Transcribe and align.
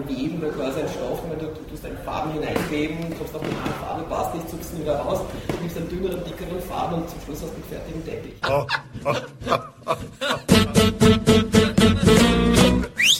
überweben, 0.00 0.42
weil 0.42 0.50
quasi 0.50 0.80
ein 0.80 0.88
Stoff, 0.88 1.22
wenn 1.28 1.38
du, 1.38 1.46
tust 1.68 1.84
eine 1.84 1.96
Farben 1.98 2.32
hineinweben, 2.32 2.96
kommst 3.18 3.34
auf 3.34 3.42
eine 3.42 3.52
Farbe, 3.80 4.04
passt 4.08 4.34
nicht, 4.34 4.48
zupfst 4.48 4.72
ihn 4.74 4.80
wieder 4.82 4.96
raus, 4.96 5.20
nimmst 5.60 5.76
einen 5.76 5.88
dünneren, 5.88 6.24
dickeren 6.24 6.60
Farben 6.68 6.94
und 6.96 7.08
zum 7.10 7.20
Schluss 7.20 7.42
hast 7.42 7.52
du 7.52 7.56
einen 7.56 7.64
fertigen 7.64 8.04
Teppich. 8.04 8.34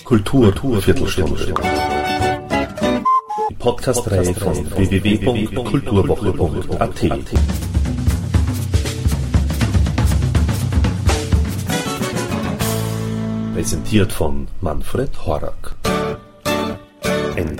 Kultur, 0.04 0.52
Kultur 0.52 0.82
Viertelstunde. 0.82 1.54
Die 3.48 3.54
Podcast-Reihe 3.54 4.34
von 4.34 4.70
www.kulturwoche.at. 4.70 7.00
Präsentiert 13.54 14.12
von 14.12 14.48
Manfred 14.60 15.26
Horak. 15.26 15.79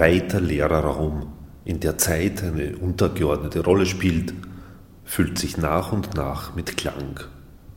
Weiter 0.01 0.41
leerer 0.41 0.81
Raum, 0.81 1.27
in 1.67 1.79
der 1.81 1.99
Zeit 1.99 2.43
eine 2.43 2.75
untergeordnete 2.79 3.63
Rolle 3.63 3.85
spielt, 3.85 4.33
füllt 5.05 5.39
sich 5.39 5.59
nach 5.59 5.93
und 5.93 6.15
nach 6.15 6.55
mit 6.55 6.79
Klang. 6.79 7.21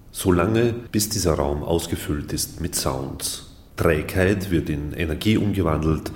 So 0.10 0.32
lange, 0.32 0.72
bis 0.72 1.10
dieser 1.10 1.34
Raum 1.34 1.64
ausgefüllt 1.64 2.32
ist 2.32 2.62
mit 2.62 2.76
Sounds. 2.76 3.58
Trägheit 3.76 4.52
wird 4.52 4.70
in 4.70 4.94
Energie 4.94 5.36
umgewandelt 5.36 6.14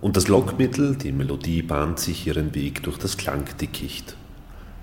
und 0.00 0.16
das 0.16 0.28
Lockmittel, 0.28 0.96
die 0.96 1.12
Melodie, 1.12 1.60
bahnt 1.60 1.98
sich 1.98 2.26
ihren 2.26 2.54
Weg 2.54 2.82
durch 2.84 2.96
das 2.96 3.18
Klangdickicht. 3.18 4.16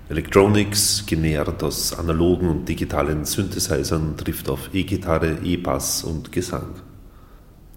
Electronics, 0.08 1.02
genährt 1.06 1.60
aus 1.64 1.92
analogen 1.98 2.50
und 2.50 2.68
digitalen 2.68 3.24
Synthesizern, 3.24 4.16
trifft 4.16 4.48
auf 4.48 4.70
E-Gitarre, 4.72 5.38
E-Bass 5.42 6.04
und 6.04 6.30
Gesang. 6.30 6.87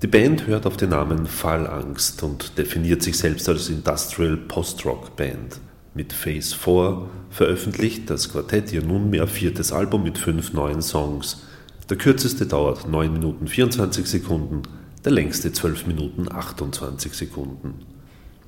Die 0.01 0.07
Band 0.07 0.47
hört 0.47 0.65
auf 0.65 0.77
den 0.77 0.89
Namen 0.89 1.27
Fallangst 1.27 2.23
und 2.23 2.57
definiert 2.57 3.03
sich 3.03 3.19
selbst 3.19 3.47
als 3.47 3.69
Industrial 3.69 4.35
Post-Rock 4.35 5.15
Band. 5.15 5.59
Mit 5.93 6.11
Phase 6.11 6.55
4 6.55 7.07
veröffentlicht 7.29 8.09
das 8.09 8.31
Quartett 8.31 8.73
ihr 8.73 8.81
nunmehr 8.81 9.27
viertes 9.27 9.71
Album 9.71 10.01
mit 10.01 10.17
fünf 10.17 10.53
neuen 10.53 10.81
Songs. 10.81 11.43
Der 11.87 11.97
kürzeste 11.97 12.47
dauert 12.47 12.89
9 12.89 13.13
Minuten 13.13 13.47
24 13.47 14.07
Sekunden, 14.07 14.63
der 15.05 15.11
längste 15.11 15.53
12 15.53 15.85
Minuten 15.85 16.31
28 16.31 17.13
Sekunden. 17.13 17.85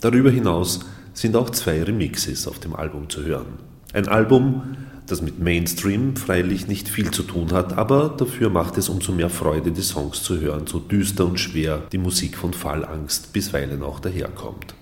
Darüber 0.02 0.32
hinaus 0.32 0.80
sind 1.14 1.36
auch 1.36 1.52
zwei 1.52 1.84
Remixes 1.84 2.48
auf 2.48 2.58
dem 2.58 2.76
Album 2.76 3.12
zu 3.12 3.26
hören. 3.26 3.60
Ein 3.94 4.08
Album, 4.08 4.76
das 5.08 5.22
mit 5.22 5.40
Mainstream 5.40 6.16
freilich 6.16 6.68
nicht 6.68 6.88
viel 6.88 7.12
zu 7.12 7.24
tun 7.24 7.52
hat, 7.52 7.78
aber 7.78 8.10
dafür 8.10 8.50
macht 8.50 8.78
es 8.78 8.90
umso 8.90 9.12
mehr 9.12 9.30
Freude, 9.30 9.72
die 9.72 9.82
Songs 9.82 10.24
zu 10.24 10.40
hören, 10.40 10.66
so 10.68 10.80
düster 10.80 11.26
und 11.26 11.40
schwer 11.40 11.84
die 11.92 11.98
Musik 11.98 12.38
von 12.38 12.54
Fallangst 12.54 13.34
bisweilen 13.34 13.84
auch 13.84 14.00
daherkommt. 14.00 14.76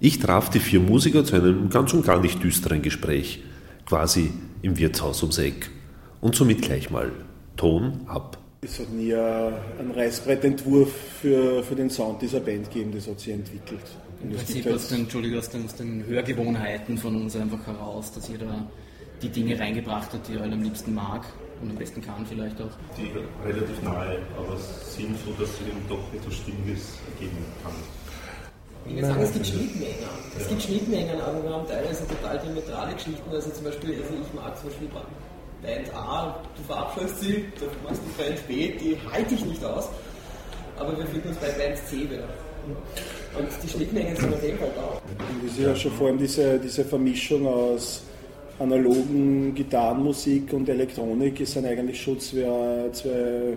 Ich 0.00 0.18
traf 0.18 0.50
die 0.50 0.58
vier 0.58 0.80
Musiker 0.80 1.24
zu 1.24 1.36
einem 1.36 1.70
ganz 1.70 1.94
und 1.94 2.04
gar 2.04 2.20
nicht 2.20 2.42
düsteren 2.42 2.82
Gespräch, 2.82 3.42
quasi 3.86 4.32
im 4.62 4.76
Wirtshaus 4.76 5.22
ums 5.22 5.38
Eck. 5.38 5.70
Und 6.20 6.34
somit 6.34 6.62
gleich 6.62 6.90
mal 6.90 7.12
Ton 7.56 8.00
ab. 8.06 8.38
Es 8.62 8.80
hat 8.80 8.90
nie 8.90 9.14
einen 9.14 9.90
Reißbrettentwurf 9.94 10.90
für, 11.20 11.62
für 11.62 11.74
den 11.74 11.90
Sound 11.90 12.22
dieser 12.22 12.40
Band 12.40 12.70
gegeben, 12.70 12.92
das 12.94 13.06
hat 13.06 13.20
sich 13.20 13.32
entwickelt. 13.32 13.82
Im 14.22 14.30
Prinzip 14.30 14.66
aus 14.66 14.88
den, 14.88 15.00
Entschuldigung, 15.00 15.38
aus 15.38 15.50
den, 15.50 15.64
aus 15.66 15.74
den 15.74 16.04
Hörgewohnheiten 16.06 16.96
von 16.96 17.14
uns 17.16 17.36
einfach 17.36 17.66
heraus, 17.66 18.10
dass 18.12 18.28
jeder 18.28 18.66
die 19.24 19.30
Dinge 19.30 19.58
reingebracht 19.58 20.12
hat, 20.12 20.28
die 20.28 20.34
er 20.34 20.42
am 20.44 20.62
liebsten 20.62 20.94
mag 20.94 21.24
und 21.62 21.70
am 21.70 21.76
besten 21.76 22.02
kann 22.02 22.26
vielleicht 22.26 22.60
auch. 22.60 22.70
Die 22.96 23.10
relativ 23.46 23.82
nahe, 23.82 24.18
aber 24.36 24.56
sind 24.58 25.16
so, 25.24 25.32
dass 25.40 25.56
sie 25.56 25.64
eben 25.64 25.80
doch 25.88 26.04
etwas 26.12 26.34
Stimmiges 26.34 26.98
ergeben 27.12 27.38
kann. 27.62 27.72
Ich 28.86 28.94
würde 28.96 29.06
sagen, 29.06 29.22
es 29.22 29.32
gibt 29.32 29.46
Schnittmengen. 29.46 29.94
Es 30.36 30.42
ja. 30.42 30.48
gibt 30.50 30.62
Schnittmengen, 30.62 31.20
aber 31.20 31.42
wir 31.42 31.50
haben 31.50 31.66
teilweise 31.66 32.06
total 32.06 32.38
diametrale 32.38 32.92
Geschichten. 32.92 33.30
Also 33.32 33.50
zum 33.50 33.64
Beispiel, 33.64 33.94
also 34.02 34.14
ich 34.20 34.34
mag 34.34 34.58
zum 34.58 34.68
Beispiel 34.68 34.88
Band 35.62 35.94
A, 35.94 36.36
du 36.54 36.62
verabscheust 36.64 37.20
sie, 37.20 37.46
du 37.58 37.64
machst 37.82 38.02
die 38.04 38.22
Band 38.22 38.46
B, 38.46 38.72
die 38.76 38.98
halte 39.10 39.34
ich 39.34 39.44
nicht 39.46 39.64
aus. 39.64 39.88
Aber 40.78 40.98
wir 40.98 41.06
finden 41.06 41.28
uns 41.28 41.38
bei 41.38 41.48
Band 41.48 41.78
C 41.88 42.00
wieder. 42.00 42.28
Und 43.38 43.48
die 43.62 43.68
Schnittmengen 43.68 44.16
sind 44.16 44.34
auf 44.34 44.42
jeden 44.42 44.58
Fall 44.58 44.70
da. 44.76 45.00
Das 45.42 45.52
ist 45.52 45.58
ja 45.58 45.74
schon 45.74 45.92
vor 45.92 46.08
allem 46.08 46.18
diese, 46.18 46.58
diese 46.58 46.84
Vermischung 46.84 47.46
aus 47.46 48.02
analogen 48.58 49.54
Gitarrenmusik 49.54 50.52
und 50.52 50.68
Elektronik 50.68 51.40
es 51.40 51.52
sind 51.52 51.66
eigentlich 51.66 52.00
schon 52.00 52.20
zwei, 52.20 52.88
zwei 52.92 53.56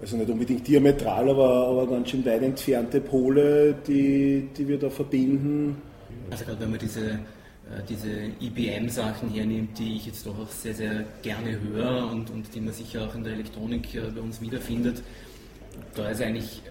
also 0.00 0.16
nicht 0.16 0.30
unbedingt 0.30 0.66
diametral, 0.66 1.28
aber, 1.28 1.68
aber 1.68 1.86
ganz 1.86 2.10
schön 2.10 2.24
weit 2.24 2.42
entfernte 2.42 3.00
Pole, 3.00 3.74
die, 3.86 4.48
die 4.56 4.66
wir 4.66 4.78
da 4.78 4.88
verbinden. 4.88 5.76
Also 6.30 6.44
gerade 6.44 6.60
wenn 6.60 6.70
man 6.70 6.78
diese, 6.78 7.10
äh, 7.10 7.18
diese 7.88 8.08
IBM-Sachen 8.40 9.28
hernimmt, 9.30 9.78
die 9.78 9.96
ich 9.96 10.06
jetzt 10.06 10.26
doch 10.26 10.38
auch 10.38 10.48
sehr, 10.48 10.74
sehr 10.74 11.04
gerne 11.22 11.58
höre 11.60 12.10
und, 12.10 12.30
und 12.30 12.54
die 12.54 12.60
man 12.60 12.72
sicher 12.72 13.06
auch 13.06 13.14
in 13.14 13.24
der 13.24 13.34
Elektronik 13.34 13.94
äh, 13.94 14.00
bei 14.14 14.20
uns 14.22 14.40
wiederfindet, 14.40 15.02
da 15.94 16.08
ist 16.08 16.22
eigentlich 16.22 16.62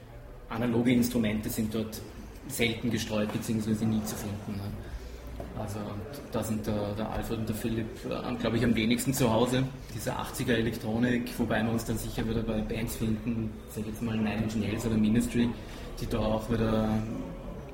analoge 0.50 0.92
Instrumente 0.92 1.50
sind 1.50 1.74
dort 1.76 2.02
selten 2.48 2.90
gestreut 2.90 3.32
bzw. 3.32 3.86
nie 3.86 4.04
zu 4.04 4.16
finden. 4.16 4.60
Also 5.60 5.80
da 6.32 6.42
sind 6.42 6.66
der, 6.66 6.94
der, 6.98 7.12
Alfred 7.12 7.40
und 7.40 7.50
der 7.50 7.56
Philipp, 7.56 7.88
äh, 8.06 8.36
glaube 8.40 8.58
ich, 8.58 8.64
am 8.64 8.76
wenigsten 8.76 9.14
zu 9.14 9.32
Hause. 9.32 9.64
Diese 9.94 10.14
80er 10.14 10.54
Elektronik, 10.54 11.38
wobei 11.38 11.62
wir 11.64 11.72
uns 11.72 11.84
dann 11.84 11.98
sicher 11.98 12.28
wieder 12.28 12.42
bei 12.42 12.62
Bands 12.62 12.96
finden, 12.96 13.52
sag 13.70 13.86
jetzt 13.86 14.02
mal 14.02 14.16
Nine 14.16 14.44
Inch 14.44 14.56
Nails 14.56 14.86
oder 14.86 14.96
Ministry, 14.96 15.50
die 16.00 16.08
da 16.08 16.20
auch 16.20 16.50
wieder 16.50 16.90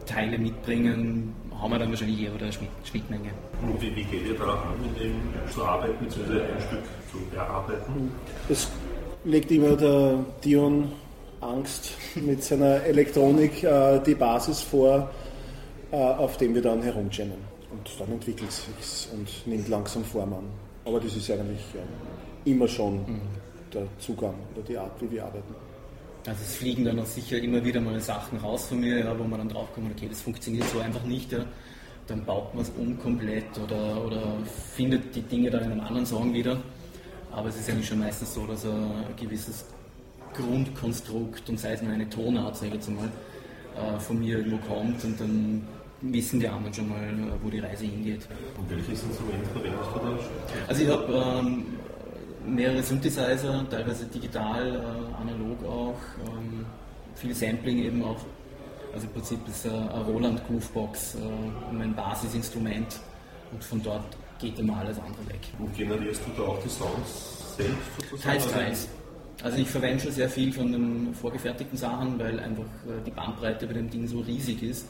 Teile 0.07 0.37
mitbringen, 0.37 1.33
haben 1.61 1.71
wir 1.71 1.79
dann 1.79 1.89
wahrscheinlich 1.89 2.21
eher 2.21 2.33
oder 2.33 2.51
Schnittmenge. 2.51 3.29
Und 3.61 3.81
wie, 3.81 3.95
wie 3.95 4.03
geht 4.03 4.27
ihr 4.27 4.37
daran 4.37 4.81
mit 4.81 4.99
dem 4.99 5.15
zu 5.51 5.63
arbeiten, 5.63 6.05
bzw. 6.05 6.41
ein 6.41 6.61
Stück 6.61 6.83
zu 7.11 7.37
erarbeiten? 7.37 8.11
Das 8.49 8.67
legt 9.23 9.51
immer 9.51 9.75
der 9.75 10.19
Dion 10.43 10.91
Angst 11.39 11.91
mit 12.15 12.43
seiner 12.43 12.83
Elektronik 12.83 13.63
äh, 13.63 13.99
die 13.99 14.15
Basis 14.15 14.61
vor, 14.61 15.09
äh, 15.91 15.95
auf 15.95 16.37
dem 16.37 16.55
wir 16.55 16.61
dann 16.61 16.81
herumjammen. 16.81 17.54
Und 17.75 17.99
dann 17.99 18.11
entwickelt 18.13 18.49
es 18.49 18.65
sich 18.65 19.11
und 19.11 19.47
nimmt 19.47 19.67
langsam 19.67 20.03
Form 20.03 20.33
an. 20.33 20.45
Aber 20.85 20.99
das 20.99 21.15
ist 21.15 21.29
eigentlich 21.29 21.59
äh, 21.73 22.49
immer 22.49 22.67
schon 22.67 22.97
mhm. 22.97 23.21
der 23.73 23.87
Zugang 23.99 24.35
oder 24.53 24.63
die 24.63 24.77
Art, 24.77 25.01
wie 25.01 25.11
wir 25.11 25.25
arbeiten. 25.25 25.53
Also 26.27 26.41
es 26.41 26.55
fliegen 26.55 26.85
dann 26.85 26.99
auch 26.99 27.05
sicher 27.05 27.37
immer 27.37 27.63
wieder 27.63 27.81
mal 27.81 27.99
Sachen 27.99 28.39
raus 28.39 28.67
von 28.67 28.79
mir, 28.79 28.99
ja, 28.99 29.19
wo 29.19 29.23
man 29.23 29.39
dann 29.39 29.49
draufkommt, 29.49 29.91
okay, 29.91 30.07
das 30.09 30.21
funktioniert 30.21 30.65
so 30.69 30.79
einfach 30.79 31.03
nicht. 31.03 31.31
Ja. 31.31 31.45
Dann 32.07 32.23
baut 32.23 32.53
man 32.53 32.63
es 32.63 32.71
um 32.77 32.97
komplett 32.99 33.57
oder, 33.63 34.03
oder 34.03 34.37
findet 34.75 35.15
die 35.15 35.21
Dinge 35.21 35.49
dann 35.49 35.65
in 35.65 35.71
einem 35.73 35.81
anderen 35.81 36.05
Song 36.05 36.33
wieder. 36.33 36.57
Aber 37.31 37.49
es 37.49 37.59
ist 37.59 37.69
eigentlich 37.69 37.87
schon 37.87 37.99
meistens 37.99 38.33
so, 38.33 38.45
dass 38.47 38.65
ein 38.65 39.05
gewisses 39.17 39.65
Grundkonstrukt 40.33 41.49
und 41.49 41.59
sei 41.59 41.73
es 41.73 41.81
nur 41.81 41.91
eine 41.91 42.09
Tonart, 42.09 42.55
sage 42.55 42.69
ich 42.69 42.73
jetzt 42.75 42.89
mal, 42.89 43.09
äh, 43.75 43.99
von 43.99 44.19
mir 44.19 44.37
irgendwo 44.37 44.57
kommt 44.57 45.03
und 45.03 45.19
dann 45.19 45.67
wissen 46.13 46.39
die 46.39 46.47
anderen 46.47 46.73
schon 46.73 46.89
mal, 46.89 47.03
äh, 47.03 47.43
wo 47.43 47.49
die 47.49 47.59
Reise 47.59 47.85
hingeht. 47.85 48.27
Und 48.57 48.69
welches 48.69 49.03
Instrument 49.03 49.45
verwendest 49.53 49.89
du 49.93 49.99
da? 49.99 50.19
Also 50.67 50.83
ich 50.83 50.89
habe 50.89 51.39
ähm, 51.39 51.65
mehrere 52.45 52.83
Synthesizer, 52.83 53.65
teilweise 53.69 54.05
digital, 54.05 54.75
äh, 54.75 55.21
analog 55.21 55.63
auch, 55.65 55.99
ähm, 56.27 56.65
viel 57.15 57.33
Sampling 57.33 57.79
eben 57.79 58.03
auch. 58.03 58.19
Also 58.93 59.07
im 59.07 59.13
Prinzip 59.13 59.39
ist 59.47 59.65
äh, 59.65 59.69
ein 59.69 60.01
Roland 60.03 60.45
Groovebox 60.47 61.15
äh, 61.15 61.73
mein 61.73 61.93
Basisinstrument 61.93 62.99
und 63.51 63.63
von 63.63 63.81
dort 63.83 64.17
geht 64.39 64.57
immer 64.59 64.77
alles 64.77 64.97
andere 64.99 65.27
weg. 65.29 65.41
Und 65.59 65.75
generierst 65.75 66.21
du 66.25 66.41
da 66.41 66.47
auch 66.47 66.61
die 66.61 66.69
Sounds 66.69 67.55
selbst 67.57 68.09
sozusagen? 68.09 68.39
Teils, 68.39 68.51
teils. 68.51 68.89
Also 69.43 69.57
ich 69.57 69.69
verwende 69.69 70.01
schon 70.01 70.11
sehr 70.11 70.29
viel 70.29 70.51
von 70.53 70.71
den 70.71 71.13
vorgefertigten 71.13 71.77
Sachen, 71.77 72.17
weil 72.19 72.39
einfach 72.39 72.63
äh, 72.63 73.03
die 73.05 73.11
Bandbreite 73.11 73.67
bei 73.67 73.73
dem 73.73 73.89
Ding 73.89 74.07
so 74.07 74.19
riesig 74.21 74.63
ist, 74.63 74.87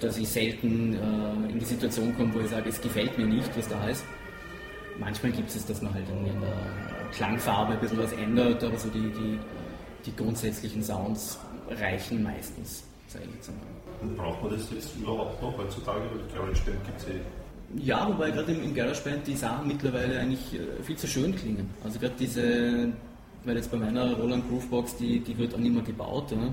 dass 0.00 0.18
ich 0.18 0.28
selten 0.28 0.94
äh, 0.94 1.50
in 1.52 1.58
die 1.58 1.64
Situation 1.64 2.14
komme, 2.16 2.34
wo 2.34 2.40
ich 2.40 2.48
sage, 2.48 2.68
es 2.68 2.80
gefällt 2.80 3.16
mir 3.18 3.26
nicht, 3.26 3.56
was 3.56 3.68
da 3.68 3.88
ist. 3.88 4.04
Manchmal 4.98 5.32
gibt 5.32 5.48
es, 5.54 5.64
dass 5.64 5.80
man 5.80 5.94
halt 5.94 6.04
in 6.08 6.40
der 6.40 7.10
Klangfarbe 7.12 7.74
ein 7.74 7.80
bisschen 7.80 7.98
was 7.98 8.12
ändert, 8.12 8.62
aber 8.62 8.78
so 8.78 8.88
die, 8.88 9.10
die, 9.12 9.38
die 10.04 10.16
grundsätzlichen 10.16 10.82
Sounds 10.82 11.38
reichen 11.70 12.22
meistens, 12.22 12.84
sage 13.08 13.24
ich 13.28 13.34
jetzt 13.36 13.48
einmal. 13.48 13.64
Und 14.02 14.16
braucht 14.16 14.42
man 14.42 14.52
das 14.52 14.68
jetzt 14.70 14.96
überhaupt 14.96 15.40
noch 15.40 15.56
heutzutage? 15.56 16.00
Weil 16.00 16.34
glaube, 16.34 16.52
gibt 16.52 17.00
es 17.00 17.08
eh 17.08 17.20
ja, 17.76 18.06
wobei 18.06 18.30
gerade 18.30 18.52
im, 18.52 18.64
im 18.64 18.74
GarageBand 18.74 19.26
die 19.26 19.34
Sachen 19.34 19.68
mittlerweile 19.68 20.18
eigentlich 20.20 20.54
äh, 20.54 20.82
viel 20.82 20.96
zu 20.96 21.06
schön 21.06 21.34
klingen. 21.34 21.70
Also 21.82 21.98
gerade 21.98 22.14
diese, 22.18 22.92
weil 23.44 23.56
jetzt 23.56 23.70
bei 23.70 23.78
meiner 23.78 24.14
Roland 24.14 24.48
Groovebox, 24.48 24.96
die, 24.96 25.20
die 25.20 25.36
wird 25.38 25.54
auch 25.54 25.58
nicht 25.58 25.74
mehr 25.74 25.82
gebaut. 25.82 26.32
Ja. 26.32 26.52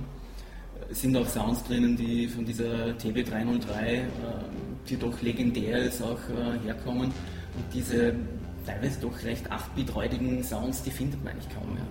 Es 0.91 1.01
sind 1.01 1.15
auch 1.15 1.27
Sounds 1.27 1.63
drinnen, 1.63 1.95
die 1.95 2.27
von 2.27 2.45
dieser 2.45 2.93
TB303, 2.97 3.85
äh, 3.85 4.03
die 4.89 4.97
doch 4.97 5.21
legendär 5.21 5.83
ist, 5.83 6.01
auch 6.01 6.17
äh, 6.29 6.65
herkommen. 6.65 7.05
Und 7.05 7.65
diese 7.73 8.15
teilweise 8.65 8.99
doch 9.01 9.23
recht 9.23 9.51
8-bit-räudigen 9.51 10.43
Sounds, 10.43 10.81
die 10.81 10.91
findet 10.91 11.23
man 11.23 11.33
eigentlich 11.33 11.53
kaum 11.53 11.73
mehr. 11.73 11.85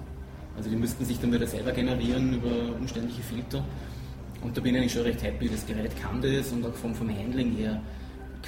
Also 0.57 0.69
die 0.71 0.77
müssten 0.77 1.05
sich 1.05 1.21
dann 1.21 1.33
wieder 1.33 1.47
selber 1.47 1.71
generieren 1.71 2.35
über 2.35 2.77
umständliche 2.77 3.23
Filter. 3.23 3.65
Und 4.43 4.57
da 4.57 4.61
bin 4.61 4.75
ich 4.75 4.93
schon 4.93 5.03
recht 5.03 5.23
happy, 5.23 5.49
das 5.49 5.65
Gerät 5.67 5.93
kann 6.01 6.21
das 6.21 6.51
und 6.51 6.67
auch 6.67 6.75
vom, 6.75 6.95
vom 6.95 7.09
Handling 7.09 7.53
her 7.57 7.81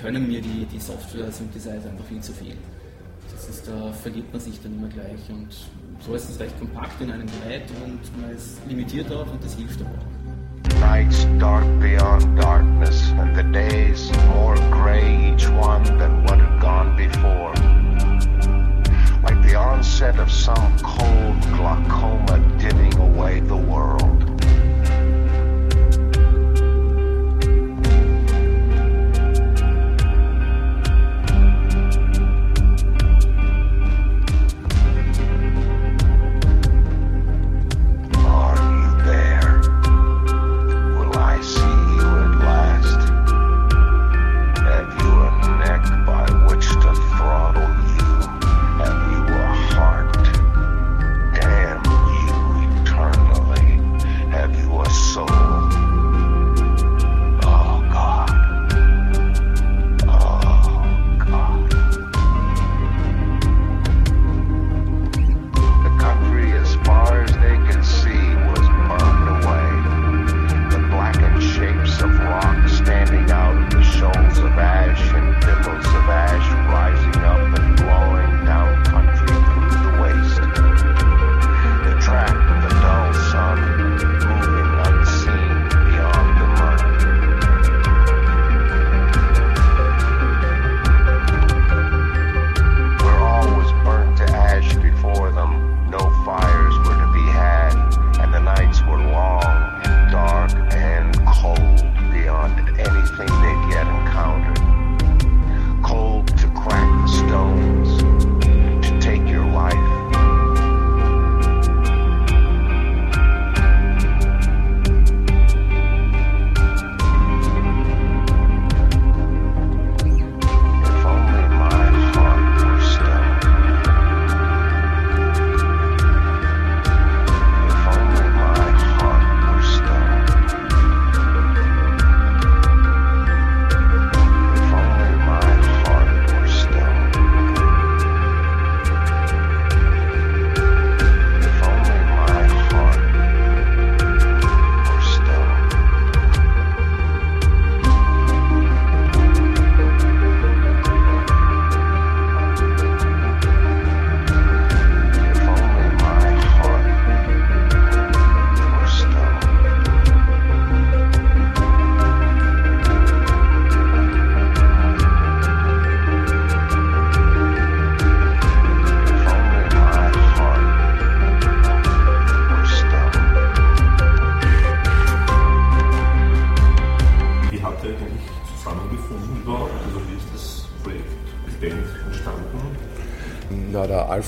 können 0.01 0.27
mir 0.27 0.41
die, 0.41 0.67
die 0.73 0.79
Software-Synthesizer 0.79 1.91
einfach 1.91 2.05
viel 2.07 2.21
zu 2.21 2.33
viel. 2.33 2.57
Das 3.33 3.49
ist, 3.49 3.69
da 3.69 3.93
verliert 3.93 4.33
man 4.33 4.41
sich 4.41 4.61
dann 4.61 4.75
immer 4.75 4.89
gleich 4.89 5.21
und 5.31 5.49
so 6.05 6.15
ist 6.15 6.29
es 6.29 6.41
recht 6.41 6.59
kompakt 6.59 7.01
in 7.01 7.11
einem 7.11 7.27
Gerät 7.27 7.65
und 7.85 8.21
man 8.21 8.31
ist 8.31 8.59
limitiert 8.69 9.11
auch 9.13 9.31
und 9.33 9.43
das 9.45 9.55
hilft 9.55 9.81
aber 9.81 9.91
auch. 9.91 10.20
Nights 10.91 11.23
dark 11.39 11.65
beyond 11.79 12.41
darkness, 12.41 13.11
and 13.11 13.37
the 13.37 13.45
days 13.45 14.11
more 14.27 14.57
gray 14.73 15.31
each 15.33 15.49
one 15.51 15.85
than 15.99 16.25
what 16.25 16.41
had 16.41 16.61
gone 16.61 16.97
before. 16.97 17.55
Like 19.23 19.41
the 19.47 19.55
onset 19.55 20.19
of 20.19 20.33
some 20.33 20.77
cold 20.81 21.41
glaucoma 21.55 22.41
dimming 22.59 22.97
away 22.99 23.39
the 23.39 23.57
world. 23.57 24.20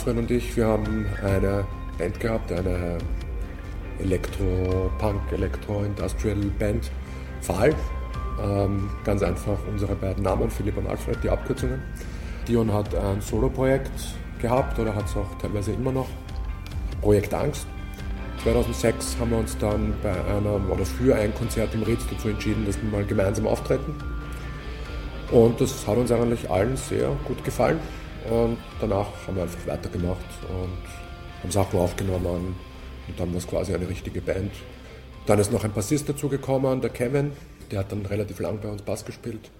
Alfred 0.02 0.18
und 0.18 0.30
ich, 0.32 0.56
wir 0.56 0.66
haben 0.66 1.06
eine 1.22 1.64
Band 1.96 2.18
gehabt, 2.18 2.50
eine 2.50 2.98
Elektro-Punk, 4.00 5.20
Elektro-Industrial-Band, 5.30 6.90
Fall. 7.40 7.72
Ähm, 8.42 8.90
ganz 9.04 9.22
einfach 9.22 9.56
unsere 9.70 9.94
beiden 9.94 10.24
Namen, 10.24 10.50
Philipp 10.50 10.76
und 10.76 10.88
Alfred, 10.88 11.18
die 11.22 11.30
Abkürzungen. 11.30 11.80
Dion 12.48 12.72
hat 12.72 12.92
ein 12.96 13.20
Solo-Projekt 13.20 13.92
gehabt 14.40 14.76
oder 14.80 14.92
hat 14.92 15.04
es 15.04 15.16
auch 15.16 15.38
teilweise 15.40 15.70
immer 15.70 15.92
noch. 15.92 16.08
Projekt 17.00 17.32
Angst. 17.32 17.68
2006 18.42 19.18
haben 19.20 19.30
wir 19.30 19.38
uns 19.38 19.56
dann 19.58 19.94
bei 20.02 20.10
einem 20.10 20.68
oder 20.68 20.84
für 20.84 21.14
ein 21.14 21.32
Konzert 21.32 21.74
im 21.74 21.84
Ritz 21.84 22.02
dazu 22.10 22.30
entschieden, 22.30 22.66
dass 22.66 22.76
wir 22.82 22.90
mal 22.90 23.04
gemeinsam 23.04 23.46
auftreten. 23.46 23.94
Und 25.30 25.60
das 25.60 25.86
hat 25.86 25.96
uns 25.96 26.10
eigentlich 26.10 26.50
allen 26.50 26.76
sehr 26.76 27.10
gut 27.24 27.44
gefallen. 27.44 27.78
Und 28.30 28.58
danach 28.80 29.08
haben 29.26 29.36
wir 29.36 29.42
einfach 29.42 29.66
weitergemacht 29.66 30.18
und 30.48 31.42
haben 31.42 31.50
Sachen 31.50 31.78
aufgenommen. 31.78 32.54
Und 33.08 33.20
dann 33.20 33.30
war 33.30 33.38
es 33.38 33.46
quasi 33.46 33.74
eine 33.74 33.88
richtige 33.88 34.20
Band. 34.20 34.52
Dann 35.26 35.38
ist 35.38 35.52
noch 35.52 35.64
ein 35.64 35.72
Bassist 35.72 36.08
dazugekommen, 36.08 36.80
der 36.80 36.90
Kevin. 36.90 37.32
Der 37.70 37.80
hat 37.80 37.92
dann 37.92 38.06
relativ 38.06 38.38
lang 38.40 38.60
bei 38.60 38.68
uns 38.68 38.82
Bass 38.82 39.04
gespielt. 39.04 39.50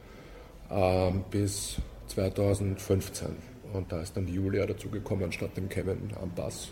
Ähm, 0.71 1.25
bis 1.31 1.76
2015. 2.09 3.28
Und 3.73 3.90
da 3.90 4.00
ist 4.00 4.16
dann 4.16 4.28
Julia 4.28 4.66
dazugekommen 4.66 5.33
statt 5.33 5.57
dem 5.57 5.69
Kevin 5.69 6.11
am 6.21 6.31
Bass. 6.35 6.69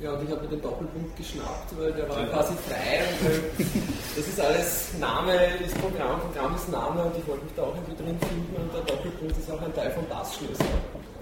Ja, 0.00 0.12
und 0.12 0.24
ich 0.24 0.30
habe 0.30 0.42
mir 0.42 0.48
den 0.48 0.60
Doppelpunkt 0.60 1.16
geschnappt, 1.16 1.70
weil 1.78 1.92
der 1.92 2.08
war 2.08 2.26
quasi 2.26 2.54
frei 2.66 3.06
und 3.06 3.30
weil 3.30 3.42
das 4.16 4.26
ist 4.26 4.40
alles 4.40 4.90
Name 4.98 5.32
ist 5.64 5.74
Programm, 5.80 6.20
Programm 6.20 6.54
ist 6.56 6.68
Name 6.68 7.04
und 7.04 7.16
ich 7.16 7.26
wollte 7.28 7.44
mich 7.44 7.54
da 7.54 7.62
auch 7.62 7.74
irgendwie 7.76 8.02
drin 8.02 8.18
finden 8.18 8.56
und 8.58 8.74
der 8.74 8.82
Doppelpunkt 8.82 9.38
ist 9.38 9.50
auch 9.52 9.62
ein 9.62 9.72
Teil 9.72 9.92
vom 9.92 10.04
Bassschlüssel. 10.08 10.66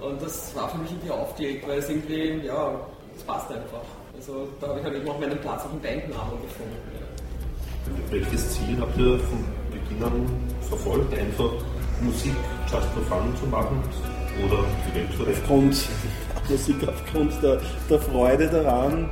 Und 0.00 0.22
das 0.22 0.56
war 0.56 0.70
für 0.70 0.78
mich 0.78 0.90
irgendwie 0.90 1.10
aufgelegt, 1.10 1.68
weil 1.68 1.78
es 1.78 1.88
irgendwie, 1.90 2.46
ja, 2.46 2.80
es 3.14 3.22
passt 3.24 3.50
einfach. 3.50 3.84
Also 4.16 4.48
da 4.58 4.68
habe 4.68 4.80
ich 4.80 4.84
halt 4.84 4.96
eben 4.96 5.08
auch 5.08 5.20
meinen 5.20 5.38
Platz 5.38 5.64
auf 5.64 5.70
dem 5.70 5.80
Bandnamen 5.80 6.40
gefunden. 6.40 6.80
Ja. 6.96 8.10
Welches 8.10 8.54
Ziel 8.54 8.80
habt 8.80 8.96
ihr 8.96 9.18
von 9.18 9.44
Beginn 9.70 10.02
an 10.02 10.26
verfolgt? 10.62 11.12
Einfach 11.12 11.52
Musik 12.00 12.34
just 12.70 12.88
for 12.94 13.02
fun 13.04 13.36
zu 13.36 13.46
machen 13.46 13.82
oder 14.46 14.64
die 14.88 14.94
Welt 14.96 15.12
zu 15.14 15.22
retten? 15.24 15.42
Aufgrund 15.42 15.88
Musik, 16.52 16.76
aufgrund 16.86 17.42
der, 17.42 17.60
der 17.88 17.98
Freude 17.98 18.46
daran. 18.48 19.08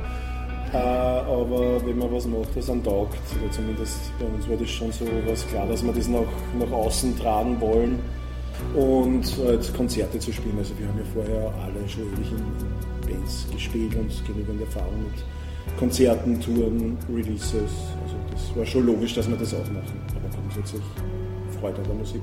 Äh, 0.73 0.77
aber 0.77 1.85
wenn 1.85 1.97
man 1.97 2.13
was 2.13 2.25
macht, 2.25 2.55
was 2.55 2.69
einem 2.69 2.83
taugt, 2.83 3.17
oder 3.41 3.51
zumindest 3.51 4.17
bei 4.17 4.25
uns 4.25 4.47
war 4.47 4.55
das 4.55 4.69
schon 4.69 4.91
so 4.91 5.05
was 5.27 5.45
klar, 5.47 5.67
dass 5.67 5.83
wir 5.83 5.91
das 5.91 6.07
nach, 6.07 6.19
nach 6.57 6.71
außen 6.71 7.17
tragen 7.17 7.59
wollen 7.59 7.99
und 8.75 9.25
halt 9.43 9.73
Konzerte 9.75 10.19
zu 10.19 10.31
spielen. 10.31 10.57
Also 10.57 10.73
wir 10.79 10.87
haben 10.87 10.97
ja 10.97 11.05
vorher 11.13 11.53
alle 11.63 11.89
schon 11.89 12.03
ewig 12.13 12.31
in 12.31 13.09
Bands 13.09 13.47
gespielt 13.51 13.95
und 13.95 14.11
genügend 14.25 14.61
Erfahrung 14.61 15.03
mit 15.03 15.77
Konzerten, 15.77 16.39
Touren, 16.39 16.97
Releases. 17.13 17.53
Also 17.53 18.15
das 18.31 18.55
war 18.55 18.65
schon 18.65 18.85
logisch, 18.85 19.15
dass 19.15 19.29
wir 19.29 19.35
das 19.35 19.53
auch 19.53 19.69
machen. 19.71 19.99
Aber 20.15 20.29
grundsätzlich 20.41 20.83
Freude 21.59 21.77
an 21.77 21.87
der 21.87 21.95
Musik. 21.95 22.21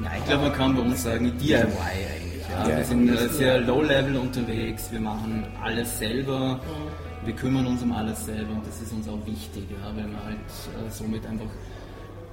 Nein, 0.00 0.12
ich 0.18 0.24
glaube, 0.26 0.42
man 0.44 0.52
kann 0.52 0.76
bei 0.76 0.82
uns 0.82 1.02
sagen 1.02 1.32
DIY 1.38 1.54
eigentlich. 1.54 2.48
Ja. 2.50 2.66
Wir 2.76 2.84
sind 2.84 3.16
sehr 3.30 3.60
low-level 3.60 4.16
unterwegs, 4.16 4.90
wir 4.90 5.00
machen 5.00 5.44
alles 5.62 5.98
selber, 5.98 6.60
wir 7.24 7.34
kümmern 7.34 7.66
uns 7.66 7.82
um 7.82 7.92
alles 7.92 8.24
selber 8.24 8.52
und 8.52 8.66
das 8.66 8.80
ist 8.80 8.92
uns 8.92 9.08
auch 9.08 9.24
wichtig, 9.26 9.64
ja, 9.70 9.86
weil 9.94 10.08
wir 10.08 10.24
halt 10.24 10.36
äh, 10.36 10.90
somit 10.90 11.26
einfach 11.26 11.48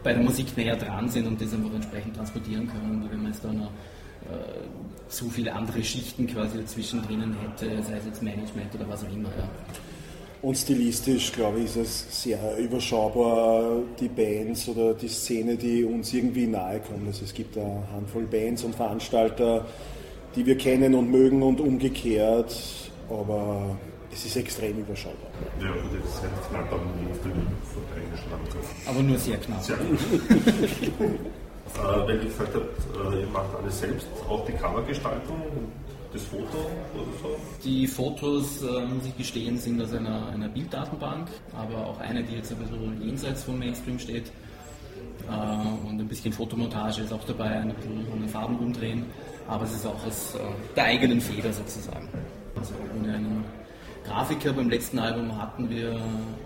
bei 0.03 0.13
der 0.13 0.21
Musik 0.21 0.55
näher 0.55 0.75
dran 0.75 1.09
sind 1.09 1.27
und 1.27 1.41
das 1.41 1.53
einfach 1.53 1.73
entsprechend 1.73 2.15
transportieren 2.15 2.67
können, 2.67 3.03
wie 3.03 3.11
wenn 3.11 3.23
man 3.23 3.31
jetzt 3.31 3.43
da 3.43 3.51
noch 3.51 3.71
äh, 4.29 5.09
zu 5.09 5.29
viele 5.29 5.53
andere 5.53 5.83
Schichten 5.83 6.27
quasi 6.27 6.59
dazwischen 6.59 7.01
drinnen 7.03 7.35
hätte, 7.41 7.83
sei 7.83 7.97
es 7.97 8.05
jetzt 8.05 8.21
Management 8.21 8.73
oder 8.75 8.87
was 8.87 9.03
auch 9.03 9.11
immer. 9.11 9.29
Ja. 9.29 9.49
Und 10.45 10.55
stilistisch, 10.55 11.31
glaube 11.31 11.57
ich, 11.57 11.65
ist 11.65 11.75
es 11.75 12.21
sehr 12.21 12.55
überschaubar, 12.59 13.79
die 13.99 14.07
Bands 14.07 14.67
oder 14.67 14.93
die 14.93 15.07
Szene, 15.07 15.57
die 15.57 15.83
uns 15.83 16.13
irgendwie 16.13 16.45
nahe 16.45 16.79
kommt. 16.81 17.07
Also 17.07 17.25
es 17.25 17.33
gibt 17.33 17.57
eine 17.57 17.81
Handvoll 17.91 18.27
Bands 18.27 18.63
und 18.63 18.75
Veranstalter, 18.75 19.65
die 20.35 20.45
wir 20.45 20.55
kennen 20.55 20.93
und 20.93 21.09
mögen 21.09 21.41
und 21.41 21.59
umgekehrt, 21.59 22.55
aber 23.09 23.75
es 24.13 24.23
ist 24.23 24.35
extrem 24.35 24.77
überschaubar. 24.77 25.31
Ja, 25.59 25.71
gut, 25.71 25.99
das 25.99 26.13
ist 26.13 26.21
halt 26.21 26.31
knapp 26.47 26.71
am 26.73 26.91
Film 27.23 27.47
vorbeigeschlagen. 27.73 28.45
Aber 28.85 29.01
nur 29.01 29.17
sehr 29.17 29.37
knapp. 29.37 29.63
Sehr 29.63 29.77
gut. 29.77 29.99
äh, 30.99 32.07
weil 32.07 32.17
ihr 32.17 32.23
gesagt 32.23 32.53
habt, 32.53 33.13
äh, 33.15 33.21
ihr 33.21 33.27
macht 33.33 33.49
alles 33.59 33.79
selbst, 33.79 34.07
auch 34.29 34.45
die 34.45 34.53
Covergestaltung, 34.53 35.41
das 36.15 36.23
Foto 36.23 36.57
oder 36.93 37.11
so? 37.21 37.37
Die 37.63 37.87
Fotos, 37.87 38.63
äh, 38.63 38.85
muss 38.85 39.05
ich 39.05 39.17
gestehen, 39.17 39.57
sind 39.57 39.81
aus 39.81 39.93
einer, 39.93 40.27
einer 40.27 40.49
Bilddatenbank, 40.49 41.29
aber 41.53 41.85
auch 41.85 41.99
eine, 41.99 42.23
die 42.23 42.35
jetzt 42.35 42.51
ein 42.51 42.57
bisschen 42.57 43.01
jenseits 43.01 43.43
vom 43.43 43.59
Mainstream 43.59 43.99
steht. 43.99 44.31
Äh, 45.27 45.87
und 45.87 45.99
ein 45.99 46.07
bisschen 46.07 46.31
Fotomontage 46.31 47.01
ist 47.01 47.13
auch 47.13 47.23
dabei, 47.25 47.49
ein 47.59 47.73
bisschen 47.73 48.05
an 48.11 48.19
den 48.19 48.29
Farben 48.29 48.57
umdrehen, 48.57 49.05
aber 49.47 49.65
es 49.65 49.73
ist 49.73 49.85
auch 49.85 50.05
aus 50.05 50.35
äh, 50.35 50.39
der 50.75 50.85
eigenen 50.85 51.21
Feder 51.21 51.51
sozusagen. 51.51 52.09
Also 52.55 52.73
ohne 52.97 53.13
einen 53.13 53.43
Grafiker 54.05 54.53
beim 54.53 54.69
letzten 54.69 54.99
Album 54.99 55.35
hatten 55.37 55.69
wir 55.69 55.99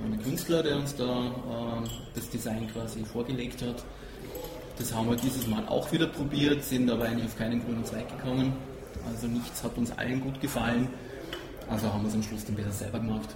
einen 0.04 0.22
Künstler, 0.24 0.64
der 0.64 0.78
uns 0.78 0.96
da 0.96 1.04
äh, 1.04 1.88
das 2.16 2.30
Design 2.30 2.68
quasi 2.74 3.04
vorgelegt 3.04 3.62
hat. 3.62 3.84
Das 4.78 4.96
haben 4.96 5.10
wir 5.10 5.18
dieses 5.18 5.46
Mal 5.46 5.68
auch 5.68 5.92
wieder 5.92 6.08
probiert, 6.08 6.64
sind 6.64 6.90
aber 6.90 7.04
eigentlich 7.04 7.26
auf 7.26 7.38
keinen 7.38 7.64
grünen 7.66 7.84
Zweig 7.84 8.08
gekommen. 8.18 8.54
Also 9.08 9.28
nichts 9.28 9.64
hat 9.64 9.78
uns 9.78 9.92
allen 9.98 10.22
gut 10.22 10.40
gefallen. 10.42 10.88
Also 11.70 11.92
haben 11.92 12.02
wir 12.02 12.10
es 12.10 12.16
am 12.16 12.24
Schluss 12.24 12.46
dann 12.46 12.56
besser 12.56 12.72
selber 12.72 13.00
gemacht. 13.00 13.30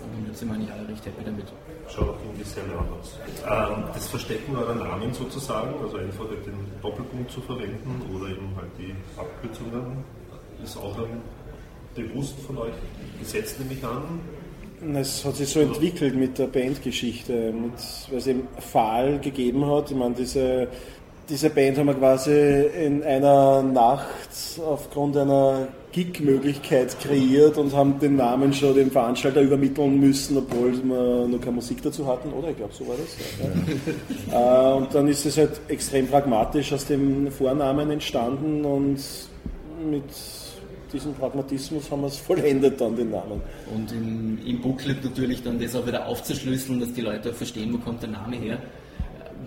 Und 0.00 0.26
jetzt 0.26 0.38
sind 0.38 0.48
wir 0.48 0.54
eigentlich 0.54 0.72
alle 0.72 0.88
recht 0.88 1.04
happy 1.04 1.24
damit. 1.24 1.44
Schaut 1.88 2.08
auch 2.08 2.18
irgendwie 2.24 2.44
sehr 2.44 2.64
nah 2.64 2.80
aus. 2.98 3.18
Ähm, 3.46 3.84
das 3.92 4.08
Verstecken 4.08 4.56
eurer 4.56 4.74
Namen 4.74 5.12
sozusagen, 5.12 5.74
also 5.82 5.98
einfach 5.98 6.24
den 6.46 6.54
Doppelpunkt 6.80 7.30
zu 7.30 7.40
verwenden 7.42 8.00
oder 8.14 8.30
eben 8.30 8.54
halt 8.56 8.70
die 8.78 8.94
Abkürzungen, 9.18 10.02
ist 10.62 10.76
auch 10.78 10.96
ein 10.98 11.20
bewusst 11.94 12.38
von 12.40 12.58
euch 12.58 12.72
gesetzt, 13.18 13.58
nehme 13.58 13.74
ich 13.74 13.84
an. 13.84 14.20
Es 14.94 15.24
hat 15.24 15.36
sich 15.36 15.48
so 15.50 15.60
entwickelt 15.60 16.14
mit 16.14 16.38
der 16.38 16.46
Bandgeschichte, 16.46 17.52
mit, 17.52 17.72
weil 18.08 18.18
es 18.18 18.26
eben 18.26 18.48
Fall 18.58 19.18
gegeben 19.18 19.66
hat. 19.66 19.90
Ich 19.90 19.96
meine, 19.96 20.14
diese, 20.14 20.68
diese 21.30 21.48
Band 21.48 21.78
haben 21.78 21.86
wir 21.86 21.94
quasi 21.94 22.32
in 22.32 23.02
einer 23.04 23.62
Nacht 23.62 24.18
aufgrund 24.66 25.16
einer 25.16 25.68
Gig-Möglichkeit 25.92 26.98
kreiert 27.00 27.56
und 27.56 27.74
haben 27.74 27.98
den 28.00 28.16
Namen 28.16 28.52
schon 28.52 28.74
dem 28.74 28.90
Veranstalter 28.90 29.40
übermitteln 29.40 29.98
müssen, 29.98 30.36
obwohl 30.36 30.72
wir 30.72 31.28
noch 31.28 31.40
keine 31.40 31.52
Musik 31.52 31.82
dazu 31.82 32.06
hatten, 32.06 32.32
oder? 32.32 32.50
Ich 32.50 32.56
glaube, 32.56 32.72
so 32.74 32.86
war 32.86 32.96
das. 32.96 33.16
Ja. 34.30 34.72
äh, 34.72 34.76
und 34.76 34.94
dann 34.94 35.06
ist 35.08 35.24
es 35.24 35.38
halt 35.38 35.60
extrem 35.68 36.08
pragmatisch 36.08 36.72
aus 36.72 36.86
dem 36.86 37.30
Vornamen 37.30 37.90
entstanden 37.90 38.64
und 38.64 38.98
mit 39.88 40.04
diesem 40.92 41.14
Pragmatismus 41.14 41.90
haben 41.90 42.02
wir 42.02 42.08
es 42.08 42.16
vollendet 42.16 42.80
dann 42.80 42.96
den 42.96 43.10
Namen. 43.10 43.40
Und 43.72 43.92
im, 43.92 44.38
im 44.44 44.60
Booklet 44.60 45.04
natürlich 45.04 45.42
dann 45.42 45.60
das 45.60 45.76
auch 45.76 45.86
wieder 45.86 46.06
aufzuschlüsseln, 46.06 46.80
dass 46.80 46.92
die 46.92 47.02
Leute 47.02 47.30
auch 47.30 47.34
verstehen, 47.34 47.72
wo 47.72 47.78
kommt 47.78 48.02
der 48.02 48.10
Name 48.10 48.36
her, 48.36 48.58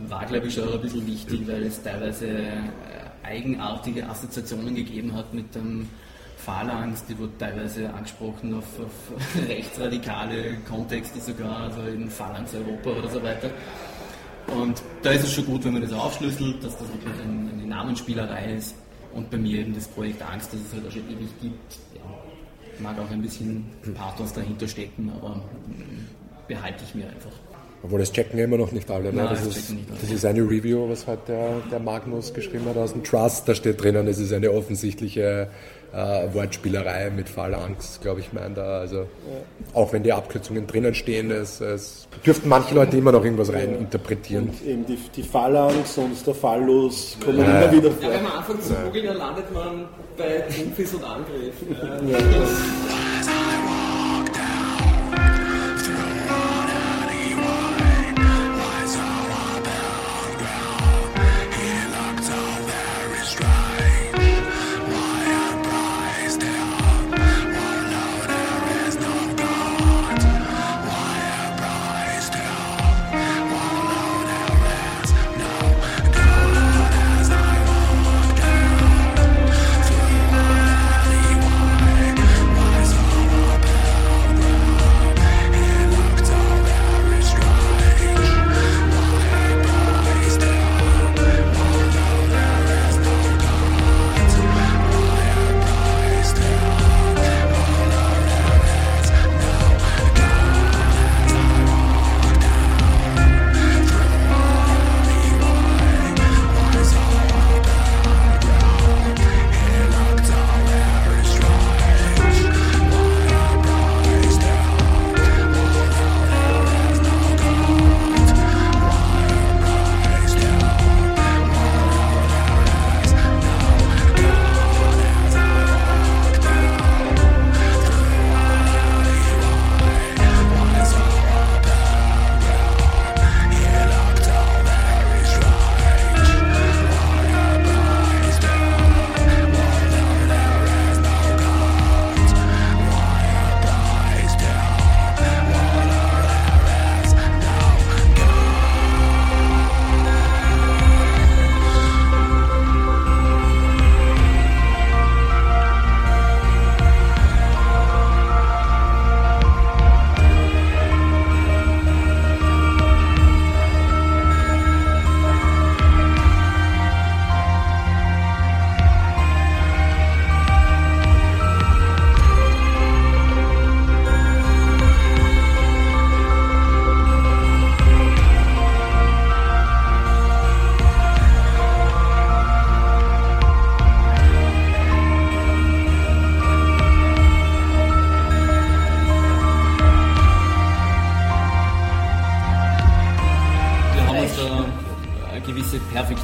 war 0.08 0.26
glaube 0.26 0.48
ich 0.48 0.54
schon 0.54 0.72
ein 0.72 0.82
bisschen 0.82 1.06
wichtig, 1.08 1.48
weil 1.48 1.64
es 1.64 1.82
teilweise 1.82 2.28
äh, 2.28 2.56
eigenartige 3.24 4.08
Assoziationen 4.08 4.76
gegeben 4.76 5.14
hat 5.14 5.34
mit 5.34 5.54
dem 5.56 5.88
Phalanx, 6.38 7.06
die 7.06 7.18
wurde 7.18 7.38
teilweise 7.38 7.94
angesprochen 7.94 8.54
auf, 8.56 8.66
auf 8.80 9.48
rechtsradikale 9.48 10.58
Kontexte 10.70 11.22
sogar, 11.22 11.58
also 11.62 11.82
in 11.84 12.10
Phalanx 12.10 12.54
Europa 12.54 12.90
oder 12.90 13.10
so 13.10 13.24
weiter. 13.24 13.50
Und 14.48 14.82
da 15.02 15.12
ist 15.12 15.24
es 15.24 15.34
schon 15.34 15.46
gut, 15.46 15.64
wenn 15.64 15.74
man 15.74 15.82
das 15.82 15.94
aufschlüsselt, 15.94 16.64
dass 16.64 16.78
das 16.78 16.88
wirklich 16.90 17.14
eine 17.24 17.66
Namensspielerei 17.66 18.56
ist. 18.56 18.76
Und 19.14 19.30
bei 19.30 19.38
mir 19.38 19.60
eben 19.60 19.74
das 19.74 19.88
Projekt 19.88 20.22
Angst, 20.22 20.52
das 20.54 20.60
es 20.60 20.74
halt 20.74 20.88
auch 20.88 20.92
schon 20.92 21.08
ewig 21.10 21.30
gibt. 21.40 21.80
Ja, 21.96 22.02
mag 22.80 23.00
auch 23.00 23.10
ein 23.10 23.22
bisschen 23.22 23.66
Pathos 23.94 24.34
dahinter 24.34 24.68
stecken, 24.68 25.12
aber 25.16 25.42
behalte 26.48 26.84
ich 26.84 26.96
mir 26.96 27.06
einfach. 27.06 27.32
Obwohl 27.84 28.00
das 28.00 28.12
checken 28.14 28.40
immer 28.40 28.58
noch 28.58 28.72
nicht 28.72 28.90
alle. 28.90 29.12
Ne? 29.12 29.24
Nein, 29.24 29.28
das, 29.32 29.46
ist, 29.46 29.70
nicht 29.72 29.90
alle. 29.90 30.00
das 30.02 30.10
ist 30.12 30.26
eine 30.26 30.42
Review, 30.42 30.90
was 30.90 31.06
halt 31.06 31.20
der, 31.28 31.50
der 31.70 31.80
Magnus 31.80 32.34
geschrieben 32.34 32.66
hat 32.70 32.78
aus 32.78 32.94
dem 32.94 33.04
Trust. 33.04 33.48
Da 33.48 33.54
steht 33.56 33.84
drinnen, 33.84 34.08
es 34.08 34.20
ist 34.20 34.32
eine 34.32 34.52
offensichtliche 34.52 35.50
äh, 35.94 36.34
Wortspielerei 36.34 37.10
mit 37.12 37.28
Phalanx, 37.30 38.00
glaube 38.02 38.22
ich, 38.22 38.32
meint 38.32 38.58
er. 38.58 38.80
Also, 38.80 39.06
Auch 39.74 39.92
wenn 39.94 40.02
die 40.02 40.14
Abkürzungen 40.14 40.66
drinnen 40.66 40.96
stehen, 40.96 41.30
es, 41.30 41.60
es 41.62 42.08
dürften 42.26 42.48
manche 42.50 42.74
Leute 42.74 42.96
immer 42.98 43.12
noch 43.12 43.24
irgendwas 43.24 43.52
rein 43.52 43.76
interpretieren. 43.76 44.50
Und 44.50 44.66
eben 44.68 44.86
die, 44.86 44.98
die 45.16 45.22
Phalanx 45.24 45.98
und 45.98 46.26
der 46.26 46.34
Phallus 46.36 47.18
kommen 47.24 47.40
Ja. 47.40 47.64
immer 47.64 47.72
wieder 47.74 47.90
Ja, 47.90 47.96
vor. 47.96 48.10
wenn 48.14 48.24
man 48.24 48.32
anfängt 48.32 48.64
zu 48.64 48.74
googeln, 48.76 49.06
dann 49.08 49.18
landet 49.18 49.54
man 49.54 49.86
bei 50.18 50.44
Trumpis 50.56 50.94
und 50.94 51.04
Angriff. 51.04 51.54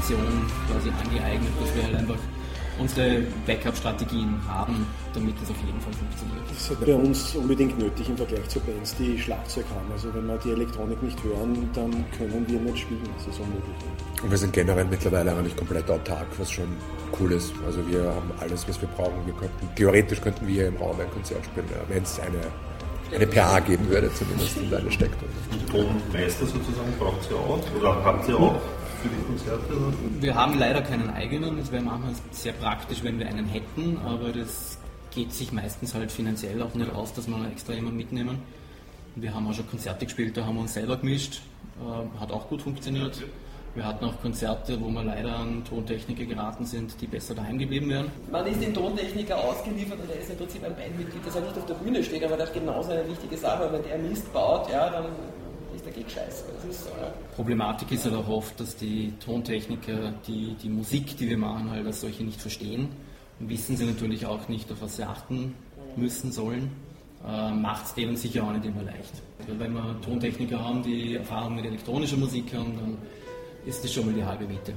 Perfektion 0.10 0.45
quasi 0.72 0.89
angeeignet, 0.89 1.52
dass 1.60 1.76
wir 1.76 1.84
halt 1.84 1.95
einfach 1.95 2.19
unsere 2.80 3.24
Backup-Strategien 3.45 4.39
haben, 4.48 4.88
damit 5.13 5.36
das 5.41 5.50
auf 5.52 5.58
jeden 5.65 5.80
Fall 5.82 5.91
funktioniert. 5.93 6.43
Das 6.50 6.72
ist 6.72 6.86
bei 6.86 6.95
uns 6.95 7.36
unbedingt 7.36 7.78
nötig 7.78 8.08
im 8.08 8.15
Vergleich 8.15 8.48
zu 8.48 8.60
Bands, 8.62 8.95
die 8.95 9.19
Schlagzeug 9.19 9.65
haben. 9.76 9.91
Also 9.91 10.13
wenn 10.13 10.26
wir 10.26 10.38
die 10.38 10.52
Elektronik 10.52 11.02
nicht 11.04 11.22
hören, 11.24 11.69
dann 11.74 12.06
können 12.17 12.45
wir 12.48 12.60
nicht 12.60 12.80
spielen. 12.80 13.02
Das 13.17 13.28
ist 13.28 13.39
unmöglich. 13.39 13.76
Und 14.24 14.32
wir 14.32 14.38
sind 14.38 14.54
generell 14.54 14.86
mittlerweile 14.86 15.36
eigentlich 15.36 15.58
komplett 15.58 15.89
autark, 15.91 16.28
was 16.38 16.50
schon 16.50 16.69
cool 17.19 17.34
ist. 17.34 17.54
Also 17.65 17.86
wir 17.86 18.04
haben 18.04 18.32
alles, 18.39 18.67
was 18.67 18.80
wir 18.82 18.88
brauchen. 18.89 19.26
Wir 19.26 19.34
könnten, 19.34 19.67
theoretisch 19.76 20.22
könnten 20.22 20.48
wir 20.48 20.54
hier 20.54 20.67
im 20.67 20.78
Raum 20.78 21.00
ein 21.02 21.12
Konzert 21.12 21.43
spielen, 21.43 21.67
wenn 21.89 22.04
es 22.04 22.17
eine, 22.19 22.39
eine 23.13 23.28
PA 23.28 23.60
geben 23.60 23.89
würde, 23.89 24.10
zumindest 24.13 24.56
in 24.56 24.72
deiner 24.72 24.89
Steckdose. 24.89 25.34
Tonmeister 25.69 26.45
sozusagen 26.45 26.93
braucht 26.98 27.30
ihr 27.30 27.36
auch? 27.36 27.60
Oder 27.78 28.06
habt 28.06 28.30
ihr 28.30 28.39
auch 28.39 28.62
für 29.00 29.10
die 29.10 29.24
Konzerte? 29.26 29.74
Wir 30.20 30.36
haben 30.36 30.58
leider 30.58 30.82
keinen 30.82 31.10
eigenen. 31.10 31.58
Es 31.60 31.72
wäre 31.72 31.84
manchmal 31.84 32.14
sehr 32.32 32.54
praktisch, 32.54 33.04
wenn 33.04 33.20
wir 33.20 33.28
einen 33.28 33.46
hätten, 33.46 33.98
aber 34.06 34.32
das 34.32 34.78
geht 35.12 35.34
sich 35.34 35.52
meistens 35.52 35.94
halt 35.96 36.12
finanziell 36.12 36.62
auch 36.62 36.74
nicht 36.74 36.94
aus, 36.94 37.14
dass 37.14 37.28
wir 37.28 37.50
extra 37.52 37.74
jemanden 37.74 37.98
mitnehmen. 37.98 38.40
Wir 39.16 39.34
haben 39.34 39.48
auch 39.48 39.54
schon 39.54 39.68
Konzerte 39.68 40.06
gespielt, 40.06 40.38
da 40.38 40.46
haben 40.46 40.56
wir 40.56 40.62
uns 40.62 40.74
selber 40.74 40.98
gemischt. 40.98 41.42
Äh, 41.80 42.20
hat 42.20 42.32
auch 42.32 42.48
gut 42.48 42.62
funktioniert. 42.62 43.22
Wir 43.76 43.86
hatten 43.86 44.04
auch 44.06 44.20
Konzerte, 44.22 44.80
wo 44.82 44.90
wir 44.90 45.04
leider 45.04 45.36
an 45.36 45.64
Tontechniker 45.64 46.26
geraten 46.26 46.66
sind, 46.66 47.00
die 47.02 47.08
besser 47.08 47.36
daheim 47.36 47.60
geblieben 47.60 47.90
wären. 47.90 48.08
Man 48.32 48.46
ist 48.48 48.62
dem 48.62 48.74
Tontechniker 48.74 49.38
ausgeliefert 49.38 50.00
und 50.00 50.10
er 50.10 50.20
ist 50.20 50.30
im 50.32 50.38
Prinzip 50.38 50.64
ein 50.64 50.76
Bandmitglied, 50.76 51.26
das 51.26 51.38
auch 51.38 51.42
nicht 51.42 51.58
auf 51.58 51.66
der 51.66 51.76
Bühne 51.76 52.04
steht, 52.04 52.24
aber 52.24 52.36
das 52.36 52.50
ist 52.50 52.56
genauso 52.56 52.92
eine 52.92 53.08
wichtige 53.08 53.38
Sache. 53.38 53.70
Wenn 53.72 53.84
der 53.84 53.98
Mist 54.00 54.32
baut, 54.34 54.72
ja, 54.72 54.90
dann 54.90 55.06
ist 55.80 55.86
der 55.86 55.94
Gig 55.94 56.12
scheiße. 56.12 56.44
Das 56.56 56.65
ist 56.65 56.84
so. 56.86 56.89
Problematik 57.36 57.92
ist 57.92 58.06
halt 58.06 58.15
auch 58.15 58.28
oft, 58.28 58.60
dass 58.60 58.76
die 58.76 59.13
Tontechniker 59.24 60.13
die, 60.28 60.56
die 60.62 60.70
Musik, 60.70 61.18
die 61.18 61.30
wir 61.30 61.38
machen, 61.38 61.72
halt 61.72 61.86
als 61.86 62.02
solche 62.02 62.24
nicht 62.24 62.42
verstehen. 62.42 62.89
Und 63.39 63.50
wissen 63.50 63.78
sie 63.78 63.86
natürlich 63.86 64.26
auch 64.26 64.48
nicht, 64.50 64.72
auf 64.72 64.82
was 64.82 64.98
sie 64.98 65.04
achten 65.04 65.56
müssen 65.96 66.32
sollen. 66.32 66.72
Äh, 67.26 67.52
Macht 67.52 67.86
es 67.86 67.94
denen 67.94 68.18
sicher 68.18 68.44
auch 68.44 68.52
nicht 68.52 68.65
immer 68.65 68.84
leicht. 68.84 69.13
Weil 69.48 69.60
wenn 69.60 69.74
wir 69.74 70.02
Tontechniker 70.02 70.63
haben, 70.63 70.84
die 70.84 71.15
Erfahrung 71.15 71.56
mit 71.56 71.65
elektronischer 71.65 72.18
Musik 72.18 72.54
haben, 72.54 72.76
dann 72.78 72.98
ist 73.65 73.84
das 73.84 73.93
schon 73.93 74.06
mal 74.06 74.13
die 74.13 74.24
halbe 74.24 74.45
Miete. 74.45 74.74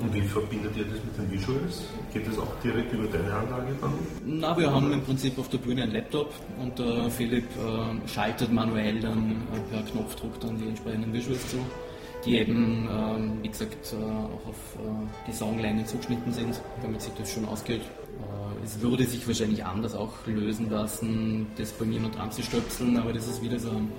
Und 0.00 0.14
wie 0.14 0.22
verbindet 0.22 0.76
ihr 0.76 0.84
das 0.84 1.04
mit 1.04 1.16
den 1.18 1.30
Visuals? 1.30 1.82
Geht 2.12 2.26
das 2.26 2.38
auch 2.38 2.60
direkt 2.62 2.92
über 2.92 3.06
deine 3.06 3.32
Anlage 3.32 3.74
dann? 3.80 3.92
Na, 4.24 4.56
wir 4.56 4.72
haben 4.72 4.92
im 4.92 5.02
Prinzip 5.02 5.38
auf 5.38 5.48
der 5.48 5.58
Bühne 5.58 5.82
einen 5.82 5.92
Laptop 5.92 6.32
und 6.60 6.78
äh, 6.80 7.10
Philipp 7.10 7.44
äh, 7.44 8.08
schaltet 8.08 8.52
manuell 8.52 9.00
dann 9.00 9.42
äh, 9.52 9.60
per 9.70 9.82
Knopfdruck 9.82 10.40
dann 10.40 10.58
die 10.58 10.68
entsprechenden 10.68 11.12
Visuals 11.12 11.46
zu, 11.48 11.58
die 12.24 12.38
eben, 12.38 12.88
ähm, 12.90 13.38
wie 13.42 13.48
gesagt, 13.48 13.92
äh, 13.92 13.96
auch 13.96 14.48
auf 14.48 14.76
äh, 14.76 15.28
die 15.28 15.32
Songlänge 15.32 15.84
zugeschnitten 15.84 16.32
sind, 16.32 16.60
damit 16.82 17.02
sich 17.02 17.12
das 17.14 17.30
schon 17.30 17.44
ausgeht. 17.44 17.82
Äh, 17.82 18.64
es 18.64 18.80
würde 18.80 19.04
sich 19.04 19.26
wahrscheinlich 19.26 19.64
anders 19.64 19.94
auch 19.94 20.12
lösen 20.26 20.70
lassen, 20.70 21.46
das 21.58 21.72
bei 21.72 21.84
mir 21.84 22.00
noch 22.00 22.12
dran 22.12 22.32
zu 22.32 22.42
stöpseln, 22.42 22.96
aber 22.96 23.12
das 23.12 23.28
ist 23.28 23.42
wieder 23.42 23.58
so 23.58 23.70
ein 23.70 23.92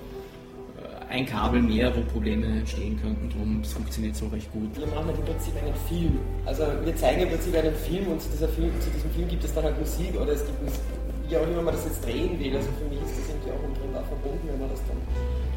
ein 1.14 1.26
Kabel 1.26 1.62
mehr, 1.62 1.94
wo 1.94 2.02
Probleme 2.10 2.46
entstehen 2.46 2.98
könnten. 3.00 3.30
Darum 3.30 3.60
es 3.62 3.72
funktioniert 3.72 4.16
so 4.16 4.26
recht 4.28 4.50
gut. 4.50 4.74
Wir 4.74 4.86
machen 4.88 5.06
halt 5.06 5.18
im 5.18 5.24
Prinzip 5.24 5.54
einen 5.54 5.74
Film. 5.86 6.18
Also 6.44 6.66
wir 6.82 6.96
zeigen 6.96 7.22
im 7.22 7.28
Prinzip 7.30 7.54
einen 7.54 7.74
Film 7.74 8.06
und 8.10 8.20
zu, 8.20 8.28
Film, 8.34 8.74
zu 8.82 8.90
diesem 8.90 9.10
Film 9.14 9.28
gibt 9.28 9.44
es 9.44 9.54
dann 9.54 9.64
halt 9.64 9.78
Musik 9.78 10.10
oder 10.18 10.32
es 10.34 10.44
gibt 10.44 10.58
Musik, 10.58 10.82
wie 11.28 11.36
auch 11.38 11.46
immer 11.46 11.62
man 11.62 11.74
das 11.74 11.84
jetzt 11.86 12.02
drehen 12.04 12.34
will. 12.42 12.56
Also 12.58 12.66
für 12.82 12.88
mich 12.90 12.98
ist 13.06 13.14
das 13.14 13.26
irgendwie 13.30 13.54
auch 13.54 13.62
wunderbar 13.62 14.02
verbunden, 14.10 14.42
wenn 14.50 14.58
wir 14.58 14.70
das 14.74 14.82
dann 14.90 14.98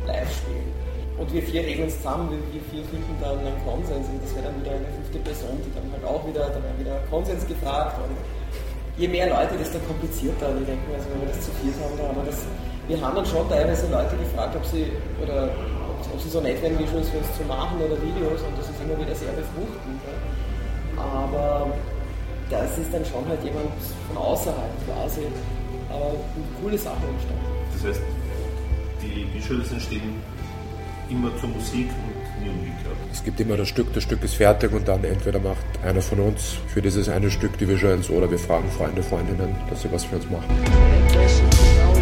live 0.06 0.30
spielen. 0.30 0.70
Und 1.18 1.34
wir 1.34 1.42
vier 1.42 1.66
reden 1.66 1.90
uns 1.90 1.98
zusammen, 1.98 2.30
wir, 2.30 2.62
vier 2.70 2.86
finden 2.94 3.18
dann 3.18 3.42
einen 3.42 3.58
Konsens 3.66 4.06
und 4.06 4.22
das 4.22 4.38
wäre 4.38 4.54
dann 4.54 4.62
wieder 4.62 4.78
eine 4.78 4.86
fünfte 4.94 5.18
Person, 5.26 5.58
die 5.66 5.74
dann 5.74 5.90
halt 5.90 6.06
auch 6.06 6.22
wieder, 6.30 6.46
dann 6.54 6.62
wieder 6.78 7.02
Konsens 7.10 7.42
gefragt 7.50 7.98
und 8.06 8.14
je 9.02 9.10
mehr 9.10 9.26
Leute, 9.26 9.58
desto 9.58 9.82
komplizierter. 9.90 10.54
Und 10.54 10.62
ich 10.62 10.70
denke 10.70 10.86
mir, 10.86 11.02
also 11.02 11.10
wenn 11.10 11.26
wir 11.26 11.34
das 11.34 11.42
zu 11.42 11.50
viert 11.58 11.74
haben, 11.82 11.98
da 11.98 12.14
haben 12.14 12.22
wir 12.22 12.30
das. 12.30 12.46
Wir 12.88 13.02
haben 13.02 13.16
dann 13.16 13.26
schon 13.26 13.48
teilweise 13.50 13.88
Leute 13.92 14.16
gefragt, 14.16 14.56
ob 14.56 14.66
sie 14.66 14.86
oder 15.22 15.50
ob, 15.90 16.14
ob 16.14 16.22
sie 16.22 16.30
so 16.30 16.40
nett 16.40 16.62
wären, 16.62 16.80
Visuals 16.80 17.10
für 17.10 17.18
uns 17.18 17.28
zu 17.36 17.44
machen 17.44 17.78
oder 17.80 18.02
Videos 18.02 18.42
und 18.42 18.58
das 18.58 18.70
ist 18.70 18.80
immer 18.82 18.98
wieder 19.00 19.14
sehr 19.14 19.34
befruchtend. 19.34 20.00
Ja. 20.96 21.04
Aber 21.04 21.72
das 22.50 22.78
ist 22.78 22.94
dann 22.94 23.04
schon 23.06 23.28
halt 23.28 23.44
jemand 23.44 23.68
von 24.08 24.18
außerhalb 24.18 24.72
quasi. 24.86 25.28
Aber 25.90 26.12
eine 26.12 26.62
coole 26.62 26.78
Sache 26.78 26.96
entstanden. 26.96 27.46
Das 27.74 27.90
heißt, 27.90 28.02
die 29.02 29.28
Visuals 29.34 29.72
entstehen 29.72 30.22
immer 31.10 31.36
zur 31.40 31.50
Musik 31.50 31.88
und 31.90 32.44
nie 32.44 32.50
umgekehrt. 32.50 32.98
Es 33.12 33.24
gibt 33.24 33.40
immer 33.40 33.58
das 33.58 33.68
Stück, 33.68 33.94
das 33.94 34.04
Stück 34.04 34.24
ist 34.24 34.36
fertig 34.36 34.72
und 34.74 34.88
dann 34.88 35.04
entweder 35.04 35.40
macht 35.40 35.66
einer 35.84 36.02
von 36.02 36.20
uns 36.20 36.58
für 36.68 36.82
dieses 36.82 37.10
eine 37.10 37.32
Stück 37.32 37.58
die 37.58 37.68
Visuals 37.68 38.10
oder 38.10 38.30
wir 38.30 38.40
fragen 38.40 38.70
Freunde, 38.72 39.04
Freundinnen, 39.04 39.56
dass 39.70 39.82
sie 39.82 39.92
was 39.92 40.04
für 40.06 40.16
uns 40.16 40.30
machen. 40.30 41.97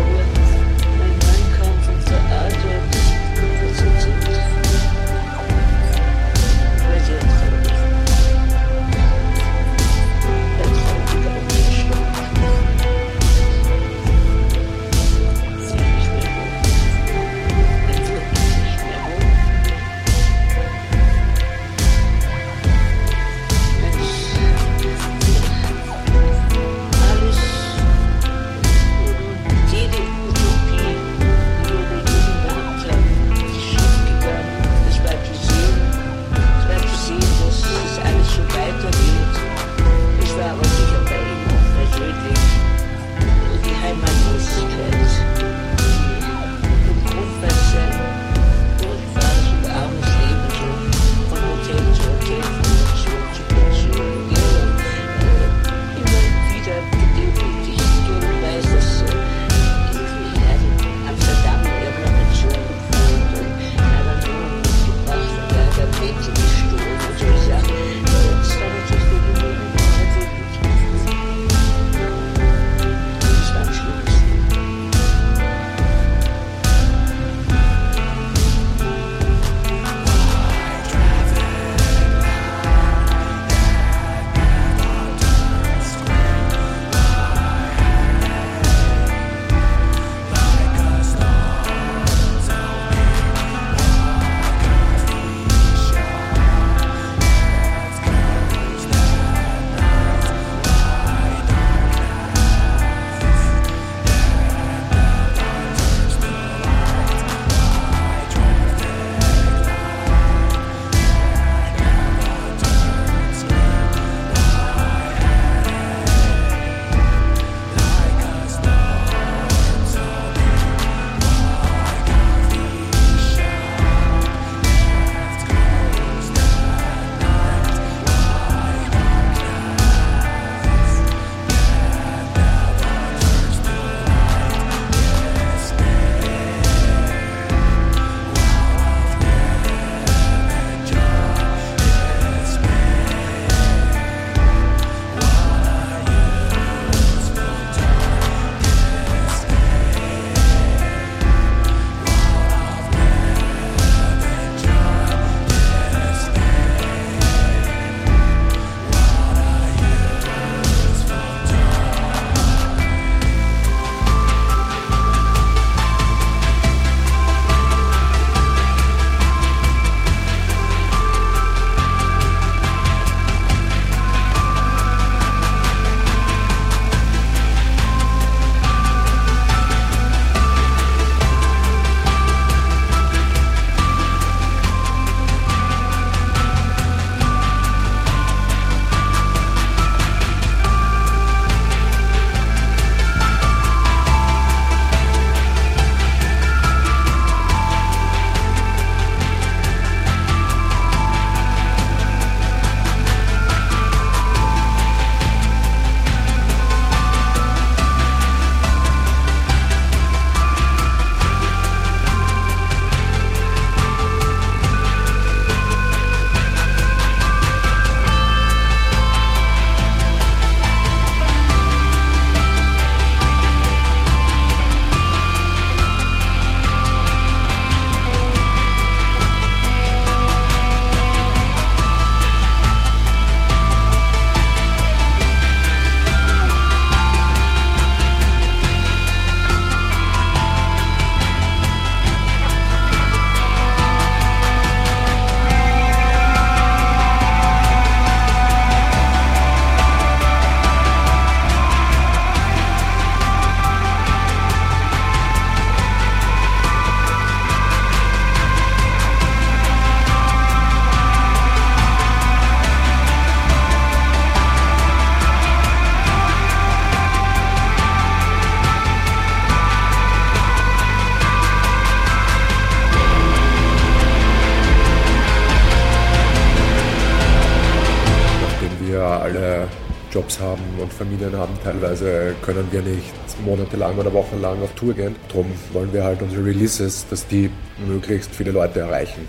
Jobs 280.16 280.40
haben 280.40 280.64
und 280.80 280.94
Familien 280.94 281.36
haben, 281.36 281.54
teilweise 281.62 282.36
können 282.42 282.66
wir 282.72 282.82
nicht 282.82 283.14
monatelang 283.44 283.98
oder 283.98 284.14
wochenlang 284.14 284.62
auf 284.62 284.72
Tour 284.74 284.94
gehen. 284.94 285.16
Darum 285.28 285.48
wollen 285.74 285.92
wir 285.92 286.06
halt 286.06 286.22
unsere 286.22 286.46
Releases, 286.46 287.06
dass 287.10 287.28
die 287.28 287.50
möglichst 287.86 288.34
viele 288.34 288.52
Leute 288.52 288.80
erreichen 288.80 289.28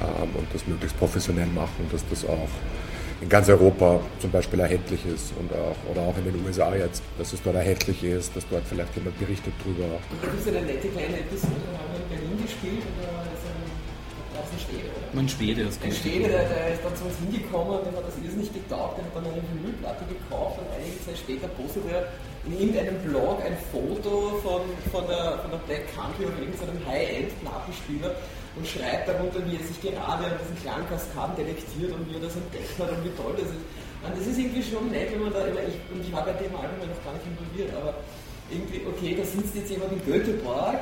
ähm, 0.00 0.30
und 0.36 0.48
das 0.52 0.66
möglichst 0.66 0.98
professionell 0.98 1.46
machen, 1.46 1.86
dass 1.92 2.02
das 2.10 2.24
auch 2.24 2.48
in 3.20 3.28
ganz 3.28 3.48
Europa 3.48 4.00
zum 4.18 4.30
Beispiel 4.30 4.58
erhältlich 4.60 5.04
ist 5.06 5.32
und 5.38 5.52
auch, 5.52 5.76
oder 5.92 6.00
auch 6.08 6.16
in 6.18 6.24
den 6.24 6.44
USA 6.44 6.74
jetzt, 6.74 7.02
dass 7.18 7.32
es 7.32 7.40
dort 7.42 7.54
erhältlich 7.56 8.02
ist, 8.02 8.34
dass 8.34 8.48
dort 8.48 8.64
vielleicht 8.66 8.96
jemand 8.96 9.18
berichtet 9.18 9.52
drüber. 9.62 9.84
Gibt 10.22 10.40
es 10.40 10.48
eine 10.48 10.66
nette 10.66 10.88
kleine 10.88 11.20
Episode, 11.20 11.52
haben 11.76 11.92
wir 11.92 12.18
in 12.18 12.28
Berlin 12.28 12.42
gespielt 12.42 12.82
ist 12.82 13.29
ein, 14.50 14.58
da 14.58 14.58
ist 14.58 14.58
ein 14.58 14.62
Schwede, 14.66 14.88
oder? 14.90 15.08
Man 15.14 15.28
Schwede 15.28 15.60
aus 15.66 15.76
Ein 15.82 15.92
Schwede, 15.92 16.26
der, 16.28 16.44
der 16.48 16.74
ist 16.74 16.82
dann 16.84 16.94
zu 16.96 17.04
uns 17.06 17.16
hingekommen 17.22 17.78
und 17.78 17.86
dem 17.86 17.94
hat 17.96 18.06
das 18.06 18.16
irrsinnig 18.18 18.50
getaugt, 18.52 18.98
der 18.98 19.04
hat 19.06 19.14
dann 19.14 19.26
eine 19.30 19.42
Vinylplatte 19.54 20.04
gekauft 20.10 20.58
und 20.58 20.68
einige 20.74 20.98
Zeit 21.02 21.18
später 21.18 21.48
postet 21.54 21.84
er 21.90 22.10
in 22.46 22.52
irgendeinem 22.56 22.98
Blog 23.04 23.38
ein 23.44 23.56
Foto 23.70 24.40
von, 24.40 24.64
von, 24.90 25.04
der, 25.06 25.38
von 25.44 25.50
der 25.52 25.60
Black 25.68 25.84
Country 25.92 26.24
auf 26.24 26.36
irgendeinem 26.40 26.80
High-End-Plattenspieler 26.88 28.16
und 28.56 28.64
schreibt 28.66 29.06
darunter, 29.06 29.38
wie 29.46 29.60
er 29.60 29.64
sich 29.64 29.78
gerade 29.80 30.00
an 30.00 30.40
diesen 30.40 30.56
Klangkaskaden 30.64 31.36
delektiert 31.36 31.92
und 31.92 32.02
wie 32.08 32.16
er 32.16 32.24
das 32.24 32.34
entdeckt 32.34 32.74
hat 32.80 32.90
und 32.90 33.04
wie 33.04 33.12
toll 33.14 33.36
das 33.36 33.52
ist. 33.52 33.64
Und 34.00 34.12
das 34.16 34.24
ist 34.26 34.38
irgendwie 34.40 34.64
schon 34.64 34.88
nett, 34.88 35.12
wenn 35.12 35.22
man 35.28 35.32
da, 35.32 35.44
ich, 35.44 35.76
und 35.92 36.00
ich 36.00 36.10
war 36.10 36.24
bei 36.24 36.32
dem 36.40 36.50
Album 36.56 36.80
noch 36.80 37.02
gar 37.04 37.12
nicht 37.12 37.28
involviert, 37.28 37.70
aber 37.76 38.00
irgendwie, 38.48 38.80
okay, 38.88 39.14
da 39.14 39.22
sitzt 39.22 39.54
jetzt 39.54 39.70
jemand 39.70 39.92
in 39.92 40.02
Göteborg 40.04 40.80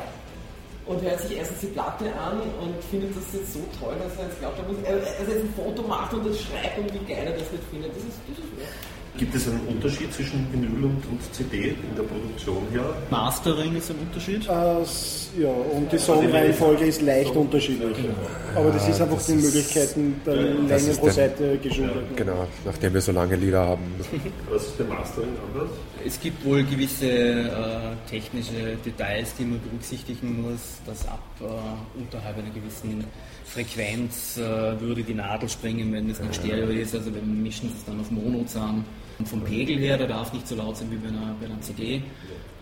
und 0.89 1.03
hört 1.03 1.21
sich 1.21 1.37
erstens 1.37 1.61
die 1.61 1.67
Platte 1.67 2.07
an 2.15 2.41
und 2.41 2.83
findet 2.91 3.15
das 3.15 3.25
jetzt 3.33 3.53
so 3.53 3.61
toll, 3.79 3.95
dass 4.03 4.17
er 4.17 4.25
jetzt 4.25 4.41
glaubt, 4.41 4.59
er 4.59 4.65
muss, 4.65 4.77
er, 4.85 4.97
jetzt 4.97 5.45
ein 5.45 5.55
Foto 5.55 5.83
macht 5.87 6.15
und 6.15 6.27
das 6.27 6.41
schreibt 6.41 6.79
und 6.79 6.93
wie 6.95 7.05
geil 7.13 7.27
er 7.27 7.33
das 7.33 7.53
nicht 7.53 7.65
findet. 7.71 7.95
Das 7.95 8.03
ist, 8.03 8.19
das 8.27 8.39
ist. 8.39 8.98
Gibt 9.19 9.35
es 9.35 9.49
einen 9.49 9.61
Unterschied 9.67 10.13
zwischen 10.15 10.47
Vinyl 10.53 10.85
und, 10.85 11.05
und 11.11 11.35
CD 11.35 11.71
in 11.71 11.97
der 11.97 12.05
Produktion 12.05 12.63
her? 12.71 12.95
Mastering 13.11 13.75
ist 13.77 13.91
ein 13.91 13.97
Unterschied. 13.99 14.47
Äh, 14.47 14.51
ja, 15.43 15.49
und 15.73 15.91
die 15.93 15.99
Songreihenfolge 15.99 16.85
ist 16.85 17.03
leicht 17.03 17.35
unterschiedlich. 17.35 17.97
Aber 18.55 18.71
das 18.71 18.89
ist 18.89 19.01
einfach 19.01 19.17
das 19.17 19.27
den 19.27 19.39
ist- 19.41 19.45
Möglichkeiten 19.47 20.21
der 20.25 20.35
Länge 20.37 20.95
pro 20.99 21.11
Seite 21.11 21.59
geschuldet. 21.59 22.17
Genau, 22.17 22.47
nachdem 22.65 22.95
wir 22.95 23.01
so 23.01 23.11
lange 23.11 23.35
Lieder 23.35 23.67
haben. 23.67 23.83
Was 24.51 24.63
ist 24.63 24.79
beim 24.79 24.89
Mastering 24.89 25.31
anders? 25.53 25.71
Es 26.07 26.21
gibt 26.21 26.45
wohl 26.45 26.63
gewisse 26.63 27.11
äh, 27.11 27.49
technische 28.09 28.77
Details, 28.87 29.35
die 29.37 29.45
man 29.47 29.61
berücksichtigen 29.61 30.43
muss, 30.43 30.79
dass 30.87 31.07
ab 31.09 31.19
äh, 31.41 31.45
unterhalb 32.01 32.39
einer 32.39 32.51
gewissen 32.51 33.03
Frequenz 33.45 34.37
äh, 34.39 34.81
würde 34.81 35.03
die 35.03 35.15
Nadel 35.15 35.49
springen, 35.49 35.93
wenn 35.93 36.09
es 36.09 36.21
nicht 36.21 36.37
Stereo 36.37 36.69
ist. 36.69 36.95
Also 36.95 37.13
wir 37.13 37.21
mischen 37.23 37.71
es 37.77 37.85
dann 37.85 37.99
auf 38.01 38.11
Mono 38.13 38.45
zusammen. 38.45 38.85
Und 39.19 39.29
vom 39.29 39.43
Pegel 39.43 39.79
her, 39.79 39.99
der 39.99 40.07
darf 40.07 40.33
nicht 40.33 40.47
so 40.47 40.55
laut 40.55 40.77
sein 40.77 40.91
wie 40.91 40.97
bei 40.97 41.09
einer, 41.09 41.35
bei 41.41 41.47
einer 41.47 41.61
CD, 41.61 42.03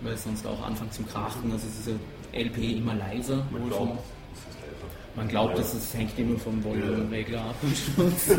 weil 0.01 0.15
es 0.15 0.25
sonst 0.25 0.47
auch 0.47 0.63
anfängt 0.67 0.95
zum 0.95 1.07
Krachen. 1.07 1.53
Also 1.53 1.67
es 1.69 1.81
ist 1.81 1.89
ein 1.89 2.47
LP 2.47 2.79
immer 2.79 2.95
leiser. 2.95 3.45
wohl 3.51 3.71
vom, 3.71 3.99
man 5.17 5.29
glaubt, 5.29 5.59
dass 5.59 5.73
es 5.73 5.95
hängt 5.95 6.19
immer 6.19 6.39
vom 6.39 6.63
Volumenregler 6.63 7.41
ab 7.41 7.57
am 7.63 7.75
Schluss. 7.75 8.39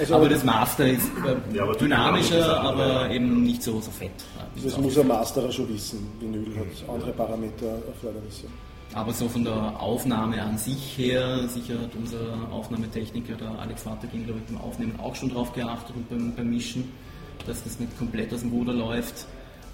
Also, 0.00 0.14
aber 0.14 0.28
das 0.28 0.44
Master 0.44 0.86
ist 0.86 1.10
äh, 1.26 1.56
Ja, 1.56 1.72
dynamischer, 1.72 2.60
aber 2.60 3.06
ja. 3.06 3.10
eben 3.12 3.42
nicht 3.42 3.62
so, 3.62 3.80
so 3.80 3.90
fett. 3.90 4.10
das 4.62 4.78
muss 4.78 4.96
ein 4.96 5.08
Masterer 5.08 5.50
schon 5.50 5.68
wissen. 5.68 6.06
Vinyl 6.20 6.54
hat 6.56 6.88
andere 6.88 7.12
Parameter 7.12 7.78
erforderlich. 7.86 8.44
Aber 8.94 9.12
so 9.12 9.28
von 9.28 9.44
der 9.44 9.80
Aufnahme 9.80 10.40
an 10.40 10.56
sich 10.56 10.96
her, 10.96 11.46
sicher 11.48 11.74
hat 11.80 11.90
unser 11.96 12.52
Aufnahmetechniker, 12.52 13.34
der 13.34 13.50
Alex 13.58 13.82
Vatergin, 13.82 14.24
glaube 14.24 14.40
ich, 14.40 14.54
beim 14.54 14.64
Aufnehmen 14.64 14.98
auch 15.00 15.14
schon 15.14 15.30
drauf 15.30 15.52
geachtet 15.52 15.96
und 15.96 16.08
beim, 16.08 16.34
beim 16.34 16.48
Mischen, 16.48 16.90
dass 17.48 17.64
das 17.64 17.80
nicht 17.80 17.96
komplett 17.98 18.32
aus 18.32 18.40
dem 18.40 18.50
Ruder 18.50 18.72
läuft. 18.72 19.26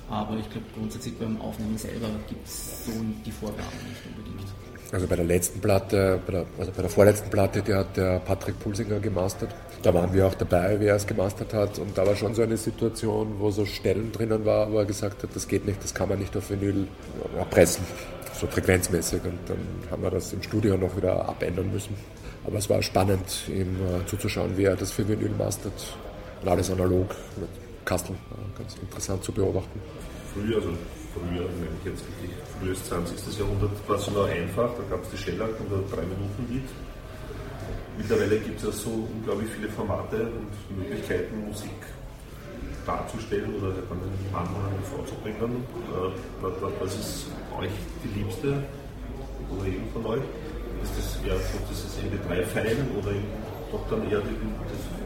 Aber 0.08 0.36
ich 0.36 0.48
glaube, 0.50 0.66
grundsätzlich 0.74 1.16
beim 1.18 1.40
Aufnehmen 1.40 1.78
selber 1.78 2.08
gibt 2.28 2.46
es 2.46 2.86
so 2.86 2.92
die 3.24 3.30
Vorgaben 3.30 3.78
nicht 3.88 4.00
unbedingt. 4.06 4.48
Also 4.92 5.06
bei 5.08 5.16
der 5.16 5.24
letzten 5.24 5.60
Platte, 5.60 6.20
bei 6.24 6.32
der, 6.32 6.46
also 6.58 6.70
bei 6.70 6.82
der 6.82 6.90
vorletzten 6.90 7.30
Platte, 7.30 7.62
die 7.62 7.74
hat 7.74 7.96
der 7.96 8.20
Patrick 8.20 8.60
Pulsinger 8.60 9.00
gemastert. 9.00 9.50
Da 9.82 9.92
waren 9.92 10.12
wir 10.12 10.26
auch 10.26 10.34
dabei, 10.34 10.78
wie 10.78 10.86
er 10.86 10.96
es 10.96 11.06
gemastert 11.06 11.52
hat. 11.52 11.78
Und 11.78 11.96
da 11.98 12.06
war 12.06 12.14
schon 12.14 12.34
so 12.34 12.42
eine 12.42 12.56
Situation, 12.56 13.34
wo 13.38 13.50
so 13.50 13.66
Stellen 13.66 14.12
drinnen 14.12 14.44
war, 14.44 14.70
wo 14.70 14.78
er 14.78 14.84
gesagt 14.84 15.22
hat, 15.22 15.30
das 15.34 15.48
geht 15.48 15.66
nicht, 15.66 15.82
das 15.82 15.94
kann 15.94 16.08
man 16.08 16.18
nicht 16.18 16.36
auf 16.36 16.48
Vinyl 16.50 16.86
erpressen. 17.36 17.84
So 18.34 18.46
frequenzmäßig. 18.46 19.24
Und 19.24 19.38
dann 19.46 19.58
haben 19.90 20.02
wir 20.02 20.10
das 20.10 20.32
im 20.32 20.42
Studio 20.42 20.76
noch 20.76 20.96
wieder 20.96 21.28
abändern 21.28 21.72
müssen. 21.72 21.96
Aber 22.46 22.58
es 22.58 22.68
war 22.68 22.82
spannend, 22.82 23.48
ihm 23.48 23.76
äh, 23.76 24.06
zuzuschauen, 24.06 24.56
wie 24.56 24.64
er 24.64 24.76
das 24.76 24.92
für 24.92 25.08
Vinyl 25.08 25.30
mastert. 25.30 25.96
Und 26.42 26.48
alles 26.48 26.70
analog 26.70 27.08
mit 27.36 27.63
Kasteln. 27.84 28.18
Äh, 28.32 28.58
ganz 28.58 28.76
interessant 28.76 29.22
zu 29.24 29.32
beobachten. 29.32 29.80
Früher, 30.32 30.56
also 30.56 30.70
früher, 31.14 31.42
meine 31.60 31.76
ich 31.80 31.84
jetzt 31.86 32.02
wirklich 32.08 32.30
frühes 32.58 32.84
20. 32.84 33.38
Jahrhundert, 33.38 33.70
war 33.88 33.96
es 33.96 34.10
noch 34.10 34.28
einfach, 34.28 34.70
da 34.76 34.82
gab 34.96 35.04
es 35.04 35.10
die 35.10 35.16
Shellac 35.18 35.50
und 35.60 35.72
ein 35.72 35.84
3-Minuten-Lied. 35.92 36.68
Mittlerweile 37.98 38.38
gibt 38.40 38.58
es 38.58 38.64
ja 38.64 38.72
so 38.72 38.90
unglaublich 39.14 39.48
viele 39.54 39.68
Formate 39.68 40.16
und 40.26 40.76
Möglichkeiten, 40.76 41.46
Musik 41.46 41.70
darzustellen 42.84 43.54
oder 43.54 43.68
an 43.68 43.98
den 44.02 44.32
Mann 44.32 44.48
oder 44.50 44.68
eine 44.68 44.82
Frau 44.90 45.02
zu 45.04 45.14
bringen. 45.22 45.64
Wa- 46.42 46.48
wa- 46.60 46.72
Was 46.80 46.94
ist 46.96 47.26
euch 47.58 47.70
die 48.02 48.18
liebste 48.18 48.62
oder 49.50 49.64
jeden 49.66 49.88
von 49.92 50.04
euch? 50.06 50.22
Ist 50.82 50.92
das 50.98 51.24
eher 51.24 51.36
so 51.38 51.56
dieses 51.70 51.96
MP3-File 51.96 52.76
oder 52.98 53.12
doch 53.72 53.88
dann 53.88 54.02
eher 54.10 54.20
die, 54.20 54.36
das? 54.68 55.03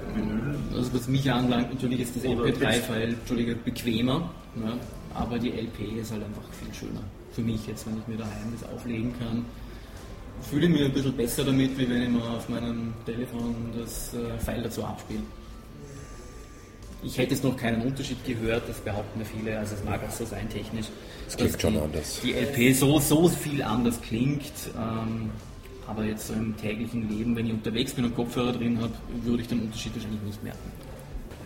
Also 0.74 0.94
was 0.94 1.08
mich 1.08 1.30
anlangt, 1.30 1.72
natürlich 1.72 2.00
ist 2.00 2.16
das 2.16 2.24
Oder 2.24 2.44
MP3-File 2.44 3.14
Entschuldige, 3.14 3.54
bequemer, 3.54 4.30
ne? 4.54 4.74
aber 5.14 5.38
die 5.38 5.50
LP 5.50 6.00
ist 6.00 6.12
halt 6.12 6.24
einfach 6.24 6.42
viel 6.52 6.72
schöner. 6.74 7.00
Für 7.32 7.42
mich 7.42 7.66
jetzt, 7.66 7.86
wenn 7.86 7.98
ich 7.98 8.06
mir 8.06 8.16
daheim 8.16 8.52
das 8.58 8.68
auflegen 8.68 9.12
kann, 9.18 9.44
fühle 10.42 10.66
ich 10.66 10.72
mich 10.72 10.84
ein 10.84 10.92
bisschen 10.92 11.16
besser 11.16 11.44
damit, 11.44 11.76
wie 11.78 11.88
wenn 11.88 12.02
ich 12.02 12.08
mir 12.08 12.22
auf 12.22 12.48
meinem 12.48 12.92
Telefon 13.04 13.54
das 13.78 14.14
äh, 14.14 14.38
File 14.38 14.62
dazu 14.62 14.84
abspiele. 14.84 15.22
Ich 17.02 17.16
hätte 17.16 17.32
jetzt 17.32 17.44
noch 17.44 17.56
keinen 17.56 17.82
Unterschied 17.82 18.24
gehört, 18.24 18.68
das 18.68 18.78
behaupten 18.80 19.20
ja 19.20 19.24
viele, 19.24 19.58
also 19.58 19.76
es 19.76 19.84
mag 19.84 20.00
auch 20.04 20.10
so 20.10 20.24
sein 20.24 20.48
technisch. 20.48 20.86
Es 21.28 21.36
klingt 21.36 21.60
schon 21.60 21.74
die, 21.74 21.80
anders. 21.80 22.20
Die 22.24 22.32
LP 22.32 22.74
so, 22.74 22.98
so 22.98 23.28
viel 23.28 23.62
anders 23.62 24.00
klingt, 24.00 24.52
ähm, 24.76 25.30
aber 25.88 26.04
jetzt 26.04 26.28
so 26.28 26.34
im 26.34 26.56
täglichen 26.56 27.08
Leben, 27.08 27.34
wenn 27.34 27.46
ich 27.46 27.52
unterwegs 27.52 27.92
bin 27.94 28.04
und 28.04 28.14
Kopfhörer 28.14 28.52
drin 28.52 28.78
habe, 28.80 28.92
würde 29.24 29.42
ich 29.42 29.48
den 29.48 29.62
Unterschied 29.62 29.94
wahrscheinlich 29.94 30.22
nicht 30.22 30.44
merken. 30.44 30.70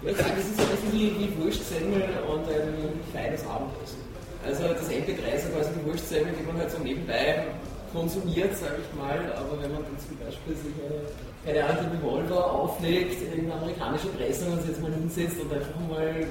Sagen, 0.03 0.35
das 0.37 0.47
ist 0.47 0.57
so 0.57 0.63
ein 0.63 0.71
bisschen 0.75 0.93
wie, 0.93 1.09
wie 1.15 1.31
Wurstsemmel 1.39 2.03
und 2.27 2.43
ein 2.51 2.75
feines 3.13 3.47
Abendessen. 3.47 4.03
Also 4.45 4.67
das 4.75 4.91
MP3 4.91 5.23
ist 5.31 5.47
ja 5.47 5.51
quasi 5.55 5.71
die 5.79 5.87
Wurstsemmel, 5.87 6.35
die 6.35 6.45
man 6.45 6.59
halt 6.59 6.71
so 6.73 6.79
nebenbei 6.83 7.47
konsumiert, 7.93 8.57
sage 8.59 8.83
ich 8.83 8.91
mal, 8.99 9.21
aber 9.39 9.63
wenn 9.63 9.71
man 9.71 9.85
dann 9.87 9.99
zum 10.03 10.19
Beispiel 10.19 10.57
sich 10.59 10.75
eine, 10.75 11.07
keine 11.47 11.63
Ahnung, 11.63 11.93
Revolver 11.95 12.51
auflegt, 12.51 13.23
irgendeine 13.23 13.63
amerikanische 13.63 14.09
Pressung 14.09 14.53
und 14.53 14.61
sich 14.63 14.71
jetzt 14.71 14.83
mal 14.83 14.91
hinsetzt 14.91 15.39
und 15.39 15.53
einfach 15.53 15.79
mal 15.87 16.27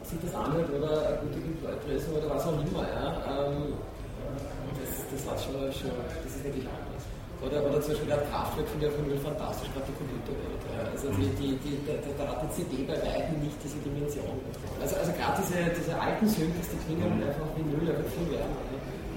sich 0.00 0.18
das 0.24 0.34
anhört 0.34 0.70
oder 0.72 1.20
eine 1.20 1.28
gute 1.28 1.40
Gebläupressung 1.44 2.14
oder 2.16 2.30
was 2.30 2.46
auch 2.46 2.56
immer, 2.56 2.88
ja, 2.88 3.20
ähm, 3.28 3.76
das, 4.80 5.04
das 5.12 5.20
war 5.28 5.36
schon, 5.36 5.60
schon, 5.72 5.92
das 5.92 6.32
ist 6.32 6.44
wirklich 6.44 6.64
anders. 6.64 7.04
Oder, 7.42 7.58
oder 7.66 7.80
zum 7.82 7.92
Beispiel 7.92 8.10
der 8.10 8.22
Kraftwerk 8.30 8.68
finde 8.68 8.86
ich 8.86 8.92
auf 8.92 8.98
jeden 8.98 9.10
Fall 9.18 9.34
fantastisch 9.34 9.70
artikuliert 9.74 10.24
wird. 10.28 10.62
Ja. 10.70 10.86
Also 10.90 11.06
die, 11.18 11.28
die, 11.40 11.52
die, 11.60 11.74
da, 11.84 11.98
da 11.98 12.24
hat 12.30 12.40
die 12.46 12.50
CD 12.54 12.86
bei 12.86 12.96
weitem 13.00 13.36
nicht 13.42 13.58
diese 13.62 13.78
Dimension. 13.82 14.38
Also, 14.80 14.96
also 14.96 15.10
gerade 15.12 15.42
diese, 15.42 15.58
diese 15.74 15.94
alten 15.98 16.26
Synthes, 16.28 16.70
die 16.70 16.80
klingen 16.86 17.20
einfach 17.20 17.48
wie 17.58 17.64
Null, 17.66 17.84
einfach 17.90 18.10
viel 18.14 18.28
wärmer. 18.32 18.62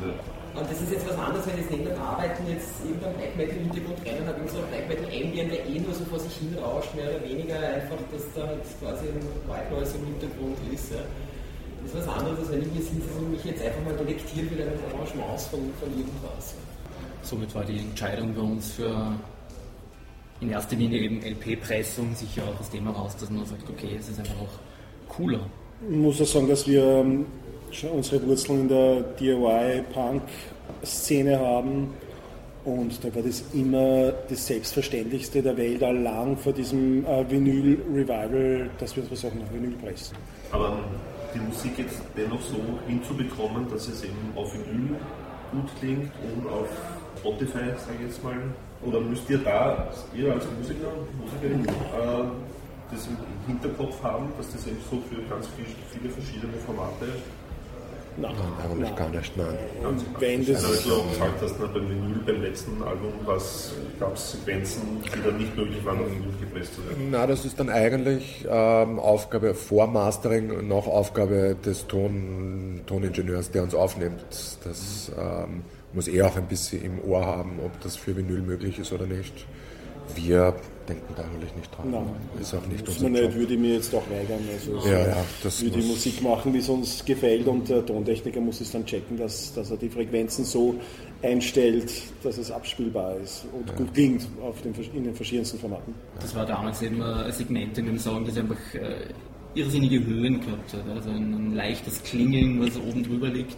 Ja. 0.01 0.13
Und 0.57 0.65
das 0.65 0.81
ist 0.81 0.89
jetzt 0.89 1.05
was 1.05 1.19
anderes, 1.21 1.45
wenn 1.45 1.61
ich 1.61 1.69
neben 1.69 1.93
Arbeiten 2.01 2.41
jetzt 2.49 2.81
irgendein 2.81 3.13
Black 3.13 3.37
Metal 3.37 3.61
Hintergrund 3.61 4.01
rein 4.01 4.17
und 4.17 4.27
habe 4.27 4.41
irgend 4.41 4.49
so 4.49 4.57
ein 4.57 4.69
Black 4.73 4.85
Metal 4.89 5.09
Ambient, 5.13 5.49
der 5.53 5.61
eh 5.69 5.77
nur 5.77 5.93
so 5.93 6.03
vor 6.09 6.17
sich 6.17 6.33
hin 6.33 6.57
rauscht, 6.57 6.97
mehr 6.97 7.13
oder 7.13 7.21
weniger 7.21 7.61
einfach, 7.61 8.01
dass 8.09 8.25
da 8.33 8.49
halt 8.49 8.65
quasi 8.81 9.05
ein 9.05 9.21
White 9.45 9.69
Noise 9.69 10.01
im 10.01 10.17
Hintergrund 10.17 10.57
ist. 10.73 10.97
Ja. 10.97 11.05
Das 11.85 11.93
ist 11.93 11.97
was 12.01 12.09
anderes, 12.09 12.39
als 12.41 12.49
wenn 12.51 12.65
ich 12.65 12.89
sitze 12.89 13.05
und 13.21 13.31
mich 13.31 13.45
jetzt 13.45 13.61
einfach 13.61 13.85
mal 13.85 13.95
delektieren 14.01 14.49
will, 14.49 14.65
einen 14.65 14.81
Arrangements 14.89 15.45
von, 15.45 15.61
von 15.77 15.89
irgendwas. 15.93 16.57
Somit 17.21 17.53
war 17.55 17.65
die 17.65 17.79
Entscheidung 17.79 18.33
bei 18.33 18.41
uns 18.41 18.71
für 18.71 19.13
in 20.39 20.51
erster 20.51 20.75
Linie 20.75 21.01
eben 21.01 21.19
LP-Pressung 21.21 22.15
sicher 22.15 22.43
auch 22.43 22.55
das 22.57 22.69
Thema 22.69 22.91
raus, 22.91 23.15
dass 23.19 23.29
man 23.29 23.45
sagt, 23.45 23.69
okay, 23.69 23.97
es 23.99 24.07
ist 24.09 24.19
einfach 24.19 24.35
auch 24.35 25.09
cooler. 25.09 25.41
Ich 25.89 25.95
muss 25.95 26.21
auch 26.21 26.25
sagen, 26.25 26.47
dass 26.47 26.67
wir 26.67 26.83
ähm, 26.83 27.25
schon 27.71 27.89
unsere 27.91 28.25
Wurzeln 28.25 28.61
in 28.61 28.69
der 28.69 29.01
DIY-Punk-Szene 29.19 31.39
haben. 31.39 31.89
Und 32.65 33.03
da 33.03 33.13
war 33.15 33.21
das 33.21 33.43
immer 33.53 34.11
das 34.29 34.45
Selbstverständlichste 34.45 35.41
der 35.41 35.55
Welt, 35.55 35.81
allang 35.81 36.35
vor 36.37 36.51
diesem 36.53 37.05
äh, 37.05 37.29
Vinyl-Revival, 37.29 38.69
dass 38.77 38.95
wir 38.95 39.03
auch 39.03 39.07
nach 39.07 39.53
Vinyl 39.53 39.75
pressen. 39.81 40.17
Aber 40.51 40.77
die 41.33 41.39
Musik 41.39 41.77
jetzt 41.77 42.01
dennoch 42.15 42.41
so 42.41 42.57
hinzubekommen, 42.87 43.67
dass 43.69 43.87
es 43.87 44.03
eben 44.03 44.17
auf 44.35 44.53
Vinyl 44.53 44.97
gut 45.51 45.69
klingt 45.79 46.11
und 46.35 46.47
auf 46.49 46.67
Spotify, 47.27 47.75
sage 47.75 47.97
ich 47.99 48.07
jetzt 48.07 48.23
mal, 48.23 48.35
oder 48.85 48.99
müsst 49.01 49.29
ihr 49.29 49.39
da, 49.39 49.87
ihr 50.15 50.31
als 50.33 50.45
Musiker, 50.57 50.91
Musikerin, 51.19 51.65
äh, 51.67 52.23
das 52.91 53.07
im 53.07 53.17
Hinterkopf 53.47 54.01
haben, 54.01 54.29
dass 54.37 54.51
das 54.51 54.65
eben 54.67 54.77
so 54.89 54.97
für 55.09 55.21
ganz 55.29 55.47
viel, 55.47 55.65
viele 55.91 56.09
verschiedene 56.13 56.53
Formate 56.65 57.05
Nein, 58.19 58.31
Nein, 58.33 58.71
eigentlich 58.71 58.95
gar 58.95 59.09
nicht, 59.09 59.37
nein. 59.37 59.57
Wenn 60.17 60.43
das- 60.43 60.65
Also, 60.65 60.89
du 60.89 60.95
auch 60.95 61.09
gesagt 61.11 61.39
hast, 61.39 61.55
na, 61.59 61.67
beim 61.67 61.87
Vinyl, 61.87 62.17
beim 62.25 62.41
letzten 62.41 62.81
Album 62.81 63.13
gab 63.99 64.15
es 64.15 64.31
Sequenzen, 64.31 64.81
die 65.05 65.21
dann 65.23 65.37
nicht 65.37 65.55
möglich 65.55 65.85
waren, 65.85 65.99
auf 65.99 66.09
Vinyl 66.09 66.33
gepresst 66.41 66.73
zu 66.73 66.83
werden. 66.87 67.09
Na, 67.11 67.27
das 67.27 67.45
ist 67.45 67.59
dann 67.59 67.69
eigentlich 67.69 68.43
ähm, 68.49 68.97
Aufgabe 68.99 69.53
vor 69.53 69.85
Mastering 69.85 70.49
und 70.49 70.67
noch 70.67 70.87
Aufgabe 70.87 71.55
des 71.63 71.85
Ton, 71.85 72.81
Toningenieurs, 72.87 73.51
der 73.51 73.61
uns 73.61 73.75
aufnimmt. 73.75 74.25
Das 74.63 75.11
ähm, 75.15 75.61
muss 75.93 76.07
er 76.07 76.27
auch 76.27 76.35
ein 76.35 76.47
bisschen 76.47 76.83
im 76.83 76.99
Ohr 76.99 77.25
haben, 77.25 77.59
ob 77.63 77.79
das 77.81 77.95
für 77.95 78.15
Vinyl 78.15 78.41
möglich 78.41 78.79
ist 78.79 78.91
oder 78.91 79.05
nicht. 79.05 79.33
Wir 80.15 80.55
denken 80.87 81.13
da 81.15 81.23
eigentlich 81.23 81.53
nicht 81.55 81.75
dran. 81.75 81.91
Nein. 81.91 82.05
Ist 82.39 82.53
auch 82.53 82.65
nicht 82.67 82.85
Muss 82.85 82.95
unser 82.95 83.09
man 83.09 83.21
nicht, 83.23 83.35
würde 83.35 83.53
ich 83.53 83.59
mir 83.59 83.73
jetzt 83.75 83.93
auch 83.93 84.03
weigern. 84.09 84.39
Also 84.53 84.89
Ja, 84.89 85.07
ja, 85.07 85.25
das 85.43 85.61
wir 85.61 85.69
die 85.69 85.81
Musik 85.81 86.21
machen, 86.21 86.53
wie 86.53 86.59
es 86.59 86.69
uns 86.69 87.03
gefällt 87.03 87.47
und 87.47 87.67
der 87.67 87.85
Tontechniker 87.85 88.39
muss 88.39 88.61
es 88.61 88.71
dann 88.71 88.85
checken, 88.85 89.17
dass, 89.17 89.53
dass 89.53 89.69
er 89.71 89.77
die 89.77 89.89
Frequenzen 89.89 90.45
so 90.45 90.75
einstellt, 91.21 91.91
dass 92.23 92.37
es 92.37 92.51
abspielbar 92.51 93.17
ist 93.17 93.45
und 93.51 93.75
gut 93.75 93.93
klingt 93.93 94.27
auf 94.41 94.61
den, 94.61 94.73
in 94.93 95.03
den 95.03 95.15
verschiedensten 95.15 95.59
Formaten. 95.59 95.93
Das 96.21 96.33
war 96.35 96.45
damals 96.45 96.81
eben 96.81 97.01
ein 97.01 97.31
Segment 97.31 97.77
in 97.77 97.87
dem 97.87 97.99
Song, 97.99 98.25
das 98.25 98.37
einfach 98.37 98.57
äh, 98.75 99.07
irrsinnige 99.55 100.05
Höhen 100.05 100.39
gehabt 100.39 100.73
hat. 100.73 100.87
Also 100.95 101.09
ein, 101.09 101.33
ein 101.33 101.55
leichtes 101.55 102.01
Klingeln, 102.03 102.61
was 102.61 102.77
oben 102.77 103.03
drüber 103.03 103.27
liegt. 103.27 103.57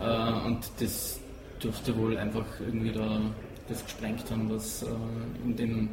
Äh, 0.00 0.46
und 0.46 0.58
das 0.80 1.20
dürfte 1.62 1.96
wohl 1.96 2.16
einfach 2.16 2.44
irgendwie 2.60 2.92
da 2.92 3.20
das 3.68 3.84
gesprengt 3.84 4.30
haben, 4.30 4.50
was 4.50 4.82
äh, 4.82 4.86
in 5.44 5.56
dem 5.56 5.88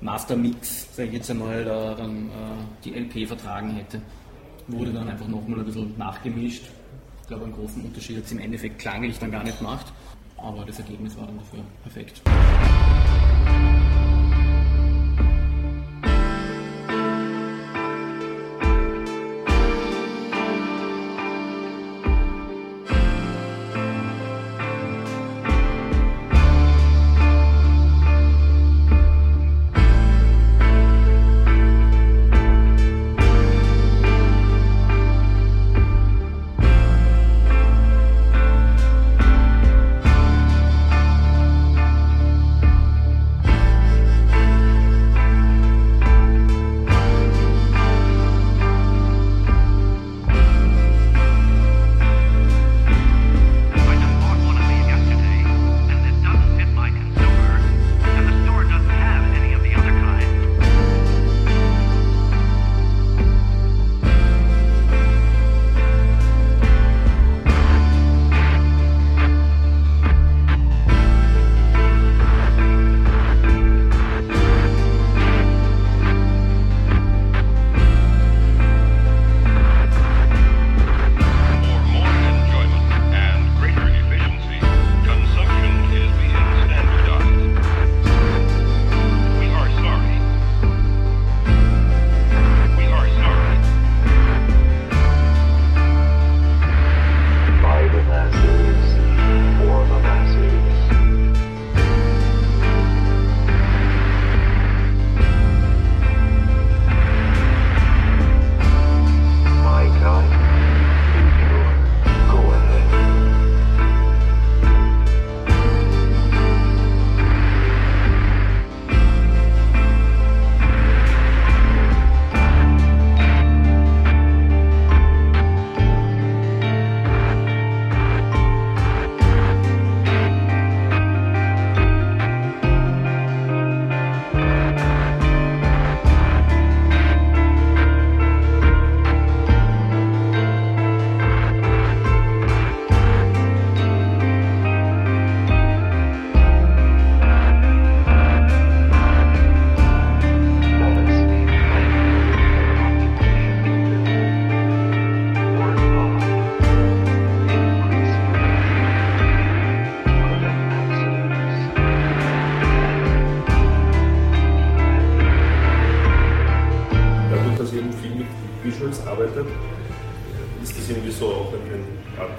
Mastermix, 0.00 0.94
sage 0.94 1.08
ich 1.08 1.14
jetzt 1.14 1.30
einmal, 1.30 1.64
da 1.64 1.94
dann 1.94 2.28
äh, 2.28 2.84
die 2.84 2.94
LP 2.94 3.26
vertragen 3.26 3.70
hätte. 3.70 4.00
Wurde 4.68 4.92
dann 4.92 5.08
einfach 5.08 5.26
nochmal 5.26 5.60
ein 5.60 5.64
bisschen 5.64 5.96
nachgemischt. 5.98 6.64
Ich 7.22 7.28
glaube, 7.28 7.44
einen 7.44 7.54
großen 7.54 7.82
Unterschied 7.82 8.18
hat 8.18 8.24
es 8.24 8.32
im 8.32 8.38
Endeffekt 8.38 8.78
klanglich 8.78 9.18
dann 9.18 9.30
gar 9.30 9.42
nicht 9.42 9.58
gemacht. 9.58 9.86
Aber 10.36 10.64
das 10.64 10.78
Ergebnis 10.78 11.16
war 11.16 11.26
dann 11.26 11.38
dafür 11.38 11.60
perfekt. 11.82 12.22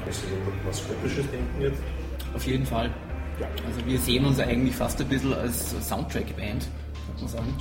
Art 0.09 0.15
also 0.15 0.65
maskopisches 0.65 1.29
Denken 1.29 1.61
jetzt? 1.61 1.81
Auf 2.33 2.45
jeden 2.45 2.65
Fall. 2.65 2.91
Also 3.65 3.85
wir 3.85 3.99
sehen 3.99 4.25
uns 4.25 4.39
eigentlich 4.39 4.75
fast 4.75 4.99
ein 4.99 5.07
bisschen 5.07 5.33
als 5.33 5.75
Soundtrack-Band, 5.87 6.67
muss 7.13 7.21
man 7.21 7.29
sagen. 7.29 7.57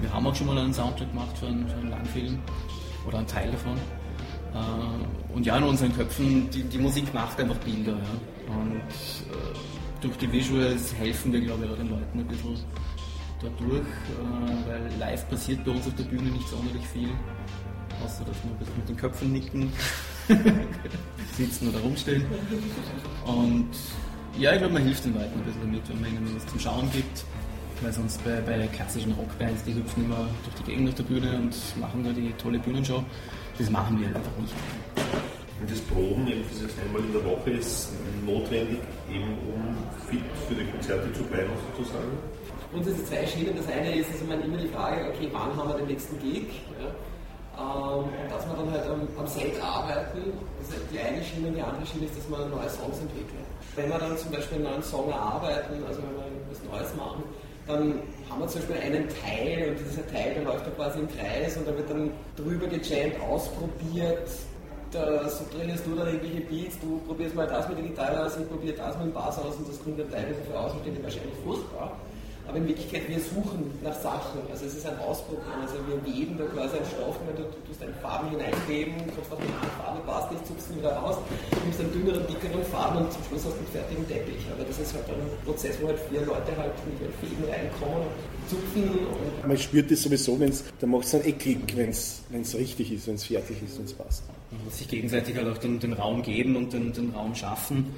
Wir 0.00 0.12
haben 0.12 0.26
auch 0.26 0.34
schon 0.34 0.46
mal 0.48 0.58
einen 0.58 0.74
Soundtrack 0.74 1.10
gemacht 1.10 1.38
für 1.38 1.46
einen, 1.46 1.68
für 1.68 1.76
einen 1.76 1.90
Langfilm 1.90 2.38
oder 3.06 3.18
einen 3.18 3.26
Teil 3.26 3.50
davon. 3.52 3.76
Äh, 4.52 5.32
Und 5.34 5.46
ja, 5.46 5.56
in 5.58 5.64
unseren 5.64 5.94
Köpfen, 5.94 6.50
die, 6.50 6.64
die 6.64 6.78
Musik 6.78 7.12
macht 7.14 7.38
einfach 7.40 7.56
Bilder. 7.58 7.92
Ja. 7.92 8.54
Und 8.54 8.76
äh, 8.76 9.56
durch 10.00 10.16
die 10.16 10.30
Visuals 10.32 10.94
helfen 10.94 11.32
wir, 11.32 11.40
glaube 11.40 11.64
ich, 11.64 11.70
auch 11.70 11.76
den 11.76 11.90
Leuten 11.90 12.18
ein 12.18 12.26
bisschen 12.26 12.58
dadurch, 13.40 13.80
äh, 13.80 14.68
weil 14.68 14.98
live 14.98 15.28
passiert 15.28 15.64
bei 15.64 15.70
uns 15.70 15.86
auf 15.86 15.94
der 15.94 16.04
Bühne 16.04 16.30
nicht 16.30 16.48
sonderlich 16.48 16.86
viel, 16.92 17.10
außer 18.04 18.24
dass 18.24 18.36
wir 18.42 18.50
ein 18.50 18.58
bisschen 18.58 18.76
mit 18.76 18.88
den 18.88 18.96
Köpfen 18.96 19.32
nicken, 19.32 19.72
sitzen 21.36 21.68
oder 21.68 21.80
rumstehen. 21.80 22.24
Und 23.24 23.70
ja, 24.38 24.52
ich 24.52 24.58
glaube, 24.58 24.74
man 24.74 24.82
hilft 24.82 25.04
den 25.04 25.14
Leuten 25.14 25.38
ein 25.38 25.44
bisschen 25.44 25.60
damit, 25.62 25.88
wenn 25.88 26.00
man 26.00 26.10
ihnen 26.10 26.36
was 26.36 26.46
zum 26.46 26.58
Schauen 26.58 26.90
gibt. 26.92 27.24
Weil 27.82 27.92
sonst 27.92 28.24
bei, 28.24 28.40
bei 28.40 28.66
klassischen 28.68 29.12
Rockbands, 29.12 29.62
die 29.64 29.74
hüpfen 29.74 30.04
immer 30.04 30.28
durch 30.44 30.56
die 30.60 30.70
Gegend 30.70 30.88
auf 30.88 30.94
der 30.94 31.02
Bühne 31.04 31.36
und 31.36 31.54
machen 31.78 32.04
da 32.04 32.10
die 32.10 32.32
tolle 32.38 32.58
Bühnenshow. 32.58 33.04
Das 33.58 33.68
machen 33.68 34.00
wir 34.00 34.08
einfach 34.08 34.36
nicht. 34.40 34.54
Und 35.60 35.70
das 35.70 35.80
Proben, 35.80 36.26
eben 36.26 36.44
dieses 36.50 36.72
einmal 36.78 37.02
in 37.02 37.12
der 37.12 37.24
Woche, 37.24 37.50
ist 37.50 37.92
notwendig, 38.24 38.78
eben 39.10 39.28
um 39.52 39.76
fit 40.08 40.20
für 40.48 40.54
die 40.54 40.70
Konzerte 40.70 41.12
zu 41.12 41.22
bleiben, 41.24 41.50
sozusagen. 41.76 42.12
Und 42.72 42.86
es 42.86 42.96
sind 42.96 43.06
zwei 43.06 43.26
Schienen. 43.26 43.56
Das 43.56 43.68
eine 43.68 43.94
ist 43.94 44.10
also 44.12 44.24
man 44.24 44.42
immer 44.42 44.58
die 44.58 44.68
Frage, 44.68 45.08
okay, 45.08 45.28
wann 45.32 45.56
haben 45.56 45.68
wir 45.68 45.76
den 45.76 45.86
nächsten 45.86 46.18
Gig? 46.20 46.44
Ja? 46.80 46.88
Ähm, 47.56 48.04
und 48.04 48.28
dass 48.30 48.44
wir 48.46 48.54
dann 48.54 48.70
halt 48.70 48.84
am, 48.86 49.08
am 49.18 49.26
Set 49.26 49.56
arbeiten. 49.62 50.32
Die 50.92 50.98
eine 50.98 51.22
Schiene, 51.24 51.52
die 51.52 51.62
andere 51.62 51.86
Schiene 51.86 52.04
ist, 52.06 52.18
dass 52.18 52.28
wir 52.28 52.44
neue 52.46 52.68
Songs 52.68 53.00
entwickeln. 53.00 53.44
Wenn 53.74 53.88
wir 53.88 53.98
dann 53.98 54.16
zum 54.18 54.30
Beispiel 54.30 54.58
einen 54.58 54.68
neuen 54.68 54.82
Song 54.82 55.08
erarbeiten, 55.08 55.82
also 55.86 56.00
wenn 56.02 56.16
wir 56.16 56.26
was 56.50 56.60
Neues 56.64 56.96
machen, 56.96 57.22
dann 57.66 58.00
haben 58.28 58.40
wir 58.40 58.48
zum 58.48 58.60
Beispiel 58.60 58.76
einen 58.76 59.08
Teil 59.08 59.70
und 59.70 59.78
dieser 59.80 60.06
Teil, 60.08 60.34
der 60.34 60.44
läuft 60.44 60.66
da 60.66 60.70
quasi 60.70 61.00
im 61.00 61.08
Kreis 61.08 61.56
und 61.56 61.66
da 61.66 61.76
wird 61.76 61.90
dann 61.90 62.10
drüber 62.36 62.66
gejammt, 62.66 63.20
ausprobiert. 63.20 64.28
Da 64.92 65.28
subtrainierst 65.28 65.84
du 65.86 65.96
dann 65.96 66.06
irgendwelche 66.06 66.40
Beats, 66.42 66.78
du 66.80 67.00
probierst 67.06 67.34
mal 67.34 67.46
das 67.46 67.68
mit 67.68 67.78
der 67.78 67.86
Gitarre 67.86 68.24
aus, 68.24 68.36
ich 68.36 68.48
probiere 68.48 68.76
das 68.76 68.96
mit 68.98 69.06
dem 69.06 69.12
Bass 69.12 69.38
aus 69.38 69.56
und 69.56 69.68
das 69.68 69.82
kommt 69.82 69.98
dann 69.98 70.10
teilweise 70.10 70.40
für 70.48 70.58
Außenstehende 70.58 71.02
wahrscheinlich 71.02 71.34
furchtbar. 71.44 71.96
Aber 72.48 72.58
in 72.58 72.68
Wirklichkeit, 72.68 73.08
wir 73.08 73.18
suchen 73.18 73.74
nach 73.82 73.94
Sachen. 73.94 74.38
Also 74.50 74.66
es 74.66 74.76
ist 74.76 74.86
ein 74.86 74.98
Ausprobieren. 75.00 75.58
Also 75.60 75.74
wir 75.82 75.98
weben 76.06 76.38
da 76.38 76.44
quasi 76.46 76.76
einen 76.78 76.86
Stoff, 76.86 77.18
wenn 77.26 77.36
du, 77.36 77.42
du 77.42 77.58
tust 77.66 77.82
eine 77.82 77.92
Farbe 77.98 78.30
hineingeben, 78.30 78.94
kommst 79.14 79.32
auf 79.32 79.40
eine 79.40 79.50
andere 79.50 79.74
Farbe, 79.82 79.98
passt 80.06 80.30
nicht, 80.30 80.46
zupfst 80.46 80.70
ihn 80.70 80.78
wieder 80.78 80.94
raus, 80.94 81.18
nimmst 81.64 81.80
einen 81.80 81.92
dünneren, 81.92 82.22
dickeren 82.26 82.62
Farben 82.70 83.02
und 83.02 83.12
zum 83.12 83.22
Schluss 83.26 83.44
hast 83.50 83.58
du 83.58 83.66
einen 83.66 83.72
fertigen 83.74 84.06
Teppich. 84.06 84.46
Aber 84.54 84.62
das 84.62 84.78
ist 84.78 84.94
halt 84.94 85.10
ein 85.10 85.26
Prozess, 85.44 85.74
wo 85.82 85.88
halt 85.88 85.98
vier 86.06 86.22
Leute 86.22 86.54
halt 86.54 86.74
mit 86.86 86.94
ihren 87.02 87.14
Fäden 87.18 87.44
reinkommen 87.50 88.06
und 88.06 88.46
zupfen 88.46 88.82
und 88.94 89.48
Man 89.48 89.58
spürt 89.58 89.90
das 89.90 90.02
sowieso, 90.02 90.38
wenn's, 90.38 90.62
da 90.78 90.86
macht 90.86 91.04
es 91.04 91.10
dann 91.10 91.24
eh 91.26 91.32
Klick, 91.32 91.76
wenn 91.76 91.90
es 91.90 92.22
richtig 92.54 92.92
ist, 92.92 93.06
wenn 93.08 93.16
es 93.16 93.24
fertig 93.24 93.58
ist, 93.62 93.78
wenn 93.78 93.86
es 93.86 93.92
passt. 93.92 94.22
Man 94.50 94.64
muss 94.64 94.78
sich 94.78 94.88
gegenseitig 94.88 95.36
halt 95.36 95.48
auch 95.48 95.58
den, 95.58 95.80
den 95.80 95.92
Raum 95.92 96.22
geben 96.22 96.54
und 96.54 96.72
den, 96.72 96.92
den 96.92 97.10
Raum 97.10 97.34
schaffen. 97.34 97.92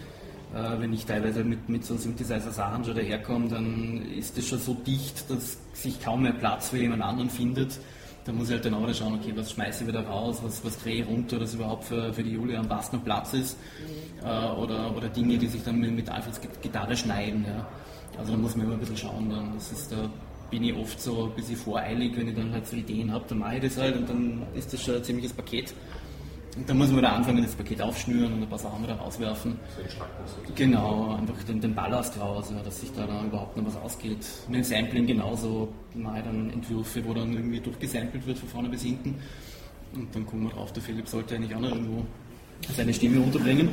Äh, 0.54 0.80
wenn 0.80 0.92
ich 0.92 1.04
teilweise 1.04 1.44
mit, 1.44 1.68
mit 1.68 1.84
so 1.84 1.96
Synthesizer-Sachen 1.96 2.84
schon 2.84 2.94
daherkomme, 2.94 3.48
dann 3.48 4.02
ist 4.16 4.38
das 4.38 4.46
schon 4.46 4.58
so 4.58 4.74
dicht, 4.74 5.30
dass 5.30 5.58
sich 5.74 6.02
kaum 6.02 6.22
mehr 6.22 6.32
Platz 6.32 6.70
für 6.70 6.78
jemand 6.78 7.02
anderen 7.02 7.30
findet. 7.30 7.78
Da 8.24 8.32
muss 8.32 8.48
ich 8.48 8.54
halt 8.54 8.64
dann 8.64 8.74
auch 8.74 8.94
schauen, 8.94 9.14
okay, 9.14 9.32
was 9.34 9.52
schmeiße 9.52 9.84
ich 9.84 9.88
wieder 9.88 10.06
raus, 10.06 10.40
was, 10.42 10.64
was 10.64 10.78
drehe 10.78 11.02
ich 11.02 11.08
runter, 11.08 11.38
dass 11.38 11.54
überhaupt 11.54 11.84
für, 11.84 12.12
für 12.12 12.22
die 12.22 12.32
Julia 12.32 12.60
am 12.60 12.68
noch 12.68 13.04
Platz 13.04 13.32
ist. 13.34 13.56
Äh, 14.22 14.26
oder, 14.26 14.94
oder 14.96 15.08
Dinge, 15.08 15.38
die 15.38 15.46
sich 15.46 15.62
dann 15.62 15.80
mit, 15.80 15.92
mit 15.92 16.10
Alfreds 16.10 16.40
Gitarre 16.60 16.96
schneiden. 16.96 17.44
Ja. 17.46 17.66
Also 18.18 18.32
da 18.32 18.38
muss 18.38 18.56
man 18.56 18.66
immer 18.66 18.74
ein 18.74 18.80
bisschen 18.80 18.96
schauen. 18.96 19.30
Dann. 19.30 19.54
Das 19.54 19.72
ist, 19.72 19.92
da 19.92 20.10
bin 20.50 20.64
ich 20.64 20.74
oft 20.74 21.00
so 21.00 21.24
ein 21.24 21.30
bisschen 21.36 21.56
voreilig, 21.56 22.16
wenn 22.16 22.28
ich 22.28 22.34
dann 22.34 22.52
halt 22.52 22.66
so 22.66 22.76
Ideen 22.76 23.12
habe, 23.12 23.24
dann 23.28 23.38
mache 23.38 23.56
ich 23.56 23.62
das 23.62 23.76
halt 23.76 23.96
und 23.96 24.08
dann 24.08 24.42
ist 24.54 24.72
das 24.72 24.82
schon 24.82 24.96
ein 24.96 25.04
ziemliches 25.04 25.32
Paket. 25.32 25.74
Dann 26.66 26.78
muss 26.78 26.88
man 26.88 26.98
wieder 26.98 27.12
anfangen, 27.12 27.42
das 27.42 27.54
Paket 27.54 27.80
aufschnüren 27.80 28.32
und 28.32 28.42
ein 28.42 28.48
paar 28.48 28.58
Sachen 28.58 28.82
wieder 28.82 28.94
rauswerfen. 28.94 29.58
Genau, 30.54 31.14
einfach 31.14 31.42
den, 31.44 31.60
den 31.60 31.74
Ballast 31.74 32.18
raus, 32.20 32.52
ja, 32.54 32.62
dass 32.62 32.80
sich 32.80 32.92
da 32.92 33.06
dann 33.06 33.26
überhaupt 33.26 33.56
noch 33.56 33.66
was 33.66 33.76
ausgeht. 33.76 34.26
Mit 34.48 34.56
dem 34.56 34.64
Sampling 34.64 35.06
genauso, 35.06 35.68
ich 35.94 36.02
dann 36.02 36.50
Entwürfe, 36.50 37.04
wo 37.04 37.14
dann 37.14 37.32
irgendwie 37.32 37.60
durchgesampelt 37.60 38.26
wird 38.26 38.38
von 38.38 38.48
vorne 38.48 38.68
bis 38.68 38.82
hinten. 38.82 39.16
Und 39.94 40.14
dann 40.14 40.26
kommen 40.26 40.44
wir 40.44 40.50
drauf, 40.50 40.72
der 40.72 40.82
Philipp 40.82 41.08
sollte 41.08 41.36
eigentlich 41.36 41.54
auch 41.54 41.60
noch 41.60 41.70
irgendwo 41.70 42.04
seine 42.76 42.92
Stimme 42.92 43.20
unterbringen. 43.20 43.68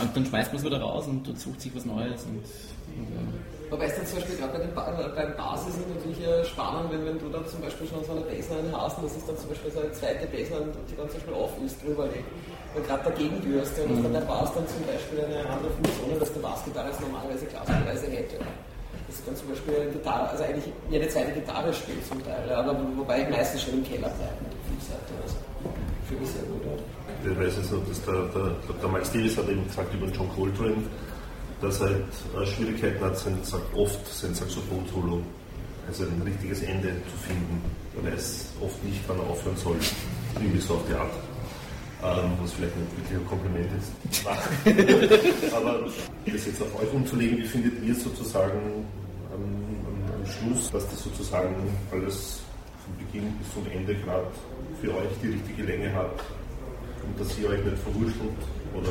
Und 0.00 0.16
dann 0.16 0.24
schmeißt 0.26 0.52
man 0.52 0.60
es 0.60 0.64
wieder 0.64 0.80
raus 0.80 1.06
und, 1.06 1.28
und 1.28 1.38
sucht 1.38 1.60
sich 1.60 1.74
was 1.74 1.84
Neues. 1.84 2.24
Und, 2.24 2.40
und, 2.40 3.08
ja. 3.12 3.20
Wobei 3.72 3.86
es 3.86 3.96
dann 3.96 4.06
zum 4.06 4.20
Beispiel 4.20 4.36
gerade 4.36 4.52
bei 4.52 4.60
den 4.60 4.74
ba 4.74 4.84
beim 5.16 5.32
Basis 5.32 5.80
ist 5.80 5.88
natürlich 5.88 6.20
äh, 6.20 6.44
spannend, 6.44 6.92
wenn, 6.92 7.08
wenn 7.08 7.18
du 7.18 7.32
dann 7.32 7.46
zum 7.48 7.60
Beispiel 7.64 7.88
schon 7.88 8.04
so 8.04 8.12
eine 8.12 8.20
Bassline 8.20 8.68
hast 8.68 9.00
und 9.00 9.08
das 9.08 9.16
ist 9.16 9.24
dann 9.24 9.38
zum 9.38 9.48
Beispiel 9.48 9.72
so 9.72 9.80
eine 9.80 9.92
zweite 9.92 10.28
Bassline, 10.28 10.68
die 10.92 10.96
dann 10.96 11.08
zum 11.08 11.16
Beispiel 11.16 11.32
auf 11.32 11.52
ist, 11.64 11.80
drüber 11.80 12.04
liegt. 12.12 12.28
Und 12.76 12.84
gerade 12.84 13.04
dagegen 13.08 13.40
wirst 13.48 13.72
und 13.80 13.96
dass 13.96 14.02
dann 14.04 14.12
der 14.12 14.28
Bass 14.28 14.52
dann 14.52 14.68
zum 14.68 14.84
Beispiel 14.84 15.24
eine 15.24 15.40
andere 15.48 15.72
Funktion 15.72 16.08
hat, 16.12 16.20
als 16.20 16.32
der 16.36 16.40
Bassgitarre 16.44 16.88
es 16.92 17.00
normalerweise 17.00 17.44
klassischerweise 17.48 18.06
hätte. 18.12 18.36
Das 19.08 19.16
kann 19.24 19.36
zum 19.36 19.48
Beispiel 19.48 19.72
eine 19.76 19.90
Gitarre, 19.92 20.28
also 20.28 20.44
eigentlich 20.44 20.68
jede 20.92 21.08
zweite 21.08 21.32
Gitarre 21.32 21.72
spielt 21.72 22.04
zum 22.04 22.20
Teil, 22.24 22.48
aber 22.52 22.76
wobei 22.96 23.24
ich 23.24 23.28
meistens 23.28 23.60
schon 23.64 23.80
im 23.80 23.84
Keller 23.84 24.08
bleibe 24.08 24.36
mit 24.40 24.52
der 24.52 24.64
Fußseite. 24.68 25.12
Also 25.20 25.36
für 26.08 26.16
mich 26.20 26.28
sehr 26.28 26.44
gut. 26.44 26.60
Ja. 26.60 26.76
Ich 27.24 27.38
weiß 27.38 27.56
jetzt 27.56 27.70
noch, 27.70 27.86
dass 27.86 28.04
der, 28.04 28.24
der, 28.34 28.50
der 28.82 28.88
Miles 28.88 29.12
Davis 29.12 29.36
hat 29.36 29.48
eben 29.48 29.64
gesagt 29.66 29.94
über 29.94 30.06
John 30.06 30.28
Coltrane, 30.34 30.82
dass 31.60 31.80
er 31.80 31.86
halt 31.86 32.04
äh, 32.36 32.46
Schwierigkeiten 32.46 33.04
hat, 33.04 33.16
sein, 33.16 33.38
sagt 33.42 33.74
oft 33.76 34.06
sein 34.12 34.34
Saxophon-Solo, 34.34 35.22
also 35.86 36.02
ein 36.02 36.22
richtiges 36.22 36.62
Ende 36.62 36.88
zu 36.88 37.16
finden. 37.28 37.62
Er 37.96 38.12
weiß 38.12 38.46
oft 38.60 38.82
nicht, 38.84 39.00
wann 39.06 39.18
er 39.18 39.30
aufhören 39.30 39.56
soll. 39.56 39.76
Irgendwie 40.34 40.58
so 40.58 40.74
auf 40.74 40.82
die 40.88 40.94
Art. 40.94 41.12
Ähm, 42.02 42.32
was 42.40 42.52
vielleicht 42.54 42.76
nicht 42.76 42.90
wirklich 42.96 43.18
ein 43.18 43.26
Kompliment 43.28 43.70
ist. 43.78 44.26
Aber 45.54 45.78
das 46.26 46.46
jetzt 46.46 46.60
auf 46.60 46.82
euch 46.82 46.92
umzulegen, 46.92 47.38
wie 47.38 47.46
findet 47.46 47.80
ihr 47.84 47.94
sozusagen 47.94 48.84
am, 49.32 49.42
am, 49.42 50.20
am 50.20 50.26
Schluss, 50.26 50.72
dass 50.72 50.88
das 50.90 51.04
sozusagen 51.04 51.54
alles 51.92 52.40
von 52.84 53.06
Beginn 53.06 53.32
bis 53.38 53.54
zum 53.54 53.64
Ende 53.70 53.94
gerade 53.94 54.26
für 54.80 54.90
euch 54.90 55.12
die 55.22 55.28
richtige 55.28 55.62
Länge 55.62 55.94
hat 55.94 56.10
und 57.04 57.18
dass 57.18 57.38
ihr 57.38 57.48
euch 57.48 57.64
nicht 57.64 57.78
verwurschtelt 57.78 58.30
oder 58.74 58.90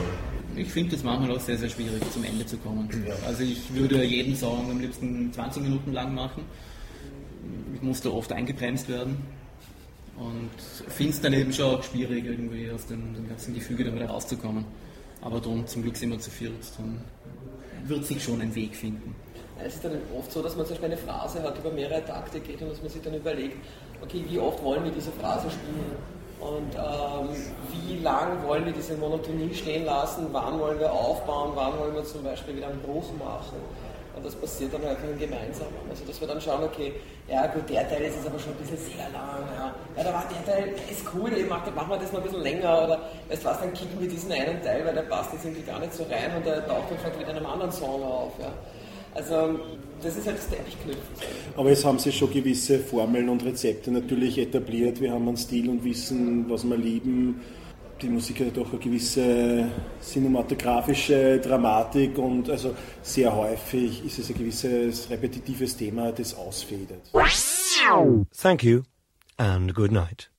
Ich 0.55 0.71
finde 0.71 0.95
es 0.95 1.03
manchmal 1.03 1.31
auch 1.31 1.39
sehr, 1.39 1.57
sehr 1.57 1.69
schwierig, 1.69 2.01
zum 2.11 2.23
Ende 2.23 2.45
zu 2.45 2.57
kommen. 2.57 2.89
Also 3.25 3.43
ich 3.43 3.73
würde 3.73 4.03
jeden 4.03 4.35
Song 4.35 4.69
am 4.69 4.79
liebsten 4.79 5.31
20 5.31 5.63
Minuten 5.63 5.93
lang 5.93 6.13
machen. 6.13 6.43
Ich 7.73 7.81
muss 7.81 8.01
da 8.01 8.09
oft 8.09 8.31
eingebremst 8.31 8.89
werden. 8.89 9.17
Und 10.17 10.49
finde 10.89 11.13
es 11.13 11.21
dann 11.21 11.33
eben 11.33 11.51
schon 11.51 11.75
auch 11.75 11.83
schwierig, 11.83 12.25
irgendwie 12.25 12.69
aus 12.69 12.85
dem, 12.85 13.15
dem 13.15 13.27
ganzen 13.27 13.55
Gefüge 13.55 13.85
dann 13.85 13.95
wieder 13.95 14.07
rauszukommen. 14.07 14.65
Aber 15.21 15.39
dann 15.39 15.65
zum 15.67 15.83
Glück 15.83 15.95
sind 15.95 16.11
wir 16.11 16.19
zu 16.19 16.29
viert, 16.29 16.53
dann 16.77 17.01
wird 17.85 18.05
sich 18.05 18.23
schon 18.23 18.41
ein 18.41 18.53
Weg 18.53 18.75
finden. 18.75 19.15
Es 19.63 19.75
ist 19.75 19.85
dann 19.85 19.93
oft 20.17 20.31
so, 20.31 20.41
dass 20.41 20.55
man 20.55 20.65
zum 20.65 20.75
Beispiel 20.75 20.91
eine 20.91 20.97
Phrase 20.97 21.41
hat, 21.43 21.55
die 21.55 21.61
über 21.61 21.71
mehrere 21.71 22.03
Takte 22.03 22.39
geht 22.39 22.61
und 22.61 22.69
dass 22.69 22.81
man 22.81 22.89
sich 22.89 23.01
dann 23.01 23.13
überlegt, 23.13 23.57
okay, 24.01 24.23
wie 24.27 24.39
oft 24.39 24.61
wollen 24.63 24.83
wir 24.83 24.91
diese 24.91 25.11
Phrase 25.11 25.49
spielen? 25.49 26.20
Und 26.41 26.73
ähm, 26.75 27.29
wie 27.71 27.99
lang 27.99 28.43
wollen 28.47 28.65
wir 28.65 28.73
diese 28.73 28.95
Monotonie 28.97 29.53
stehen 29.53 29.85
lassen? 29.85 30.27
Wann 30.31 30.59
wollen 30.59 30.79
wir 30.79 30.91
aufbauen? 30.91 31.51
Wann 31.53 31.77
wollen 31.77 31.93
wir 31.93 32.03
zum 32.03 32.23
Beispiel 32.23 32.55
wieder 32.55 32.67
einen 32.67 32.81
Bruch 32.81 33.11
machen? 33.19 33.61
Und 34.15 34.25
das 34.25 34.35
passiert 34.35 34.73
dann 34.73 34.83
halt 34.83 34.97
im 35.03 35.17
Gemeinsamen. 35.17 35.71
Also, 35.89 36.03
dass 36.03 36.19
wir 36.19 36.27
dann 36.27 36.41
schauen, 36.41 36.63
okay, 36.63 36.93
ja 37.29 37.47
gut, 37.47 37.69
der 37.69 37.87
Teil 37.87 38.01
ist 38.01 38.15
jetzt 38.15 38.27
aber 38.27 38.39
schon 38.39 38.51
ein 38.53 38.57
bisschen 38.57 38.77
sehr 38.77 39.07
lang. 39.13 39.45
Ja, 39.55 39.73
ja 39.95 40.03
da 40.03 40.13
war 40.13 40.25
der 40.27 40.53
Teil, 40.53 40.75
der 40.75 40.91
ist 40.91 41.05
cool, 41.13 41.31
ey, 41.31 41.45
mach, 41.47 41.63
machen 41.73 41.89
wir 41.89 41.97
das 41.97 42.11
mal 42.11 42.17
ein 42.17 42.23
bisschen 42.25 42.41
länger. 42.41 42.85
Oder 42.85 42.99
weißt 43.29 43.43
du 43.43 43.47
was, 43.47 43.59
dann 43.59 43.73
kicken 43.73 44.01
wir 44.01 44.09
diesen 44.09 44.31
einen 44.31 44.61
Teil, 44.61 44.85
weil 44.85 44.95
der 44.95 45.03
passt 45.03 45.31
jetzt 45.33 45.45
irgendwie 45.45 45.63
gar 45.63 45.79
nicht 45.79 45.93
so 45.93 46.03
rein 46.03 46.35
und 46.35 46.45
der 46.45 46.65
taucht 46.67 46.89
dann 46.89 46.97
vielleicht 46.97 47.19
wieder 47.19 47.31
in 47.31 47.37
einem 47.37 47.45
anderen 47.45 47.71
Song 47.71 48.03
auf. 48.03 48.33
Ja. 48.39 48.51
Also, 49.13 49.59
das 50.01 50.15
ist 50.15 50.25
halt 50.25 50.37
das 50.37 50.49
Teppichknüpfen. 50.49 51.01
Aber 51.55 51.69
es 51.69 51.83
haben 51.83 51.99
sich 51.99 52.17
schon 52.17 52.31
gewisse 52.31 52.79
Formeln 52.79 53.29
und 53.29 53.43
Rezepte 53.43 53.91
natürlich 53.91 54.37
etabliert. 54.37 55.01
Wir 55.01 55.11
haben 55.11 55.27
einen 55.27 55.37
Stil 55.37 55.69
und 55.69 55.83
wissen, 55.83 56.49
was 56.49 56.63
wir 56.63 56.77
lieben. 56.77 57.41
Die 58.01 58.09
Musik 58.09 58.39
hat 58.39 58.57
doch 58.57 58.71
eine 58.71 58.79
gewisse 58.79 59.67
cinematografische 60.01 61.39
Dramatik 61.39 62.17
und 62.17 62.49
also 62.49 62.73
sehr 63.03 63.35
häufig 63.35 64.03
ist 64.03 64.17
es 64.17 64.29
ein 64.29 64.37
gewisses 64.37 65.07
repetitives 65.09 65.77
Thema, 65.77 66.11
das 66.11 66.33
ausfädelt. 66.33 67.11
Thank 68.35 68.63
you 68.63 68.81
and 69.37 69.75
good 69.75 69.91
night. 69.91 70.31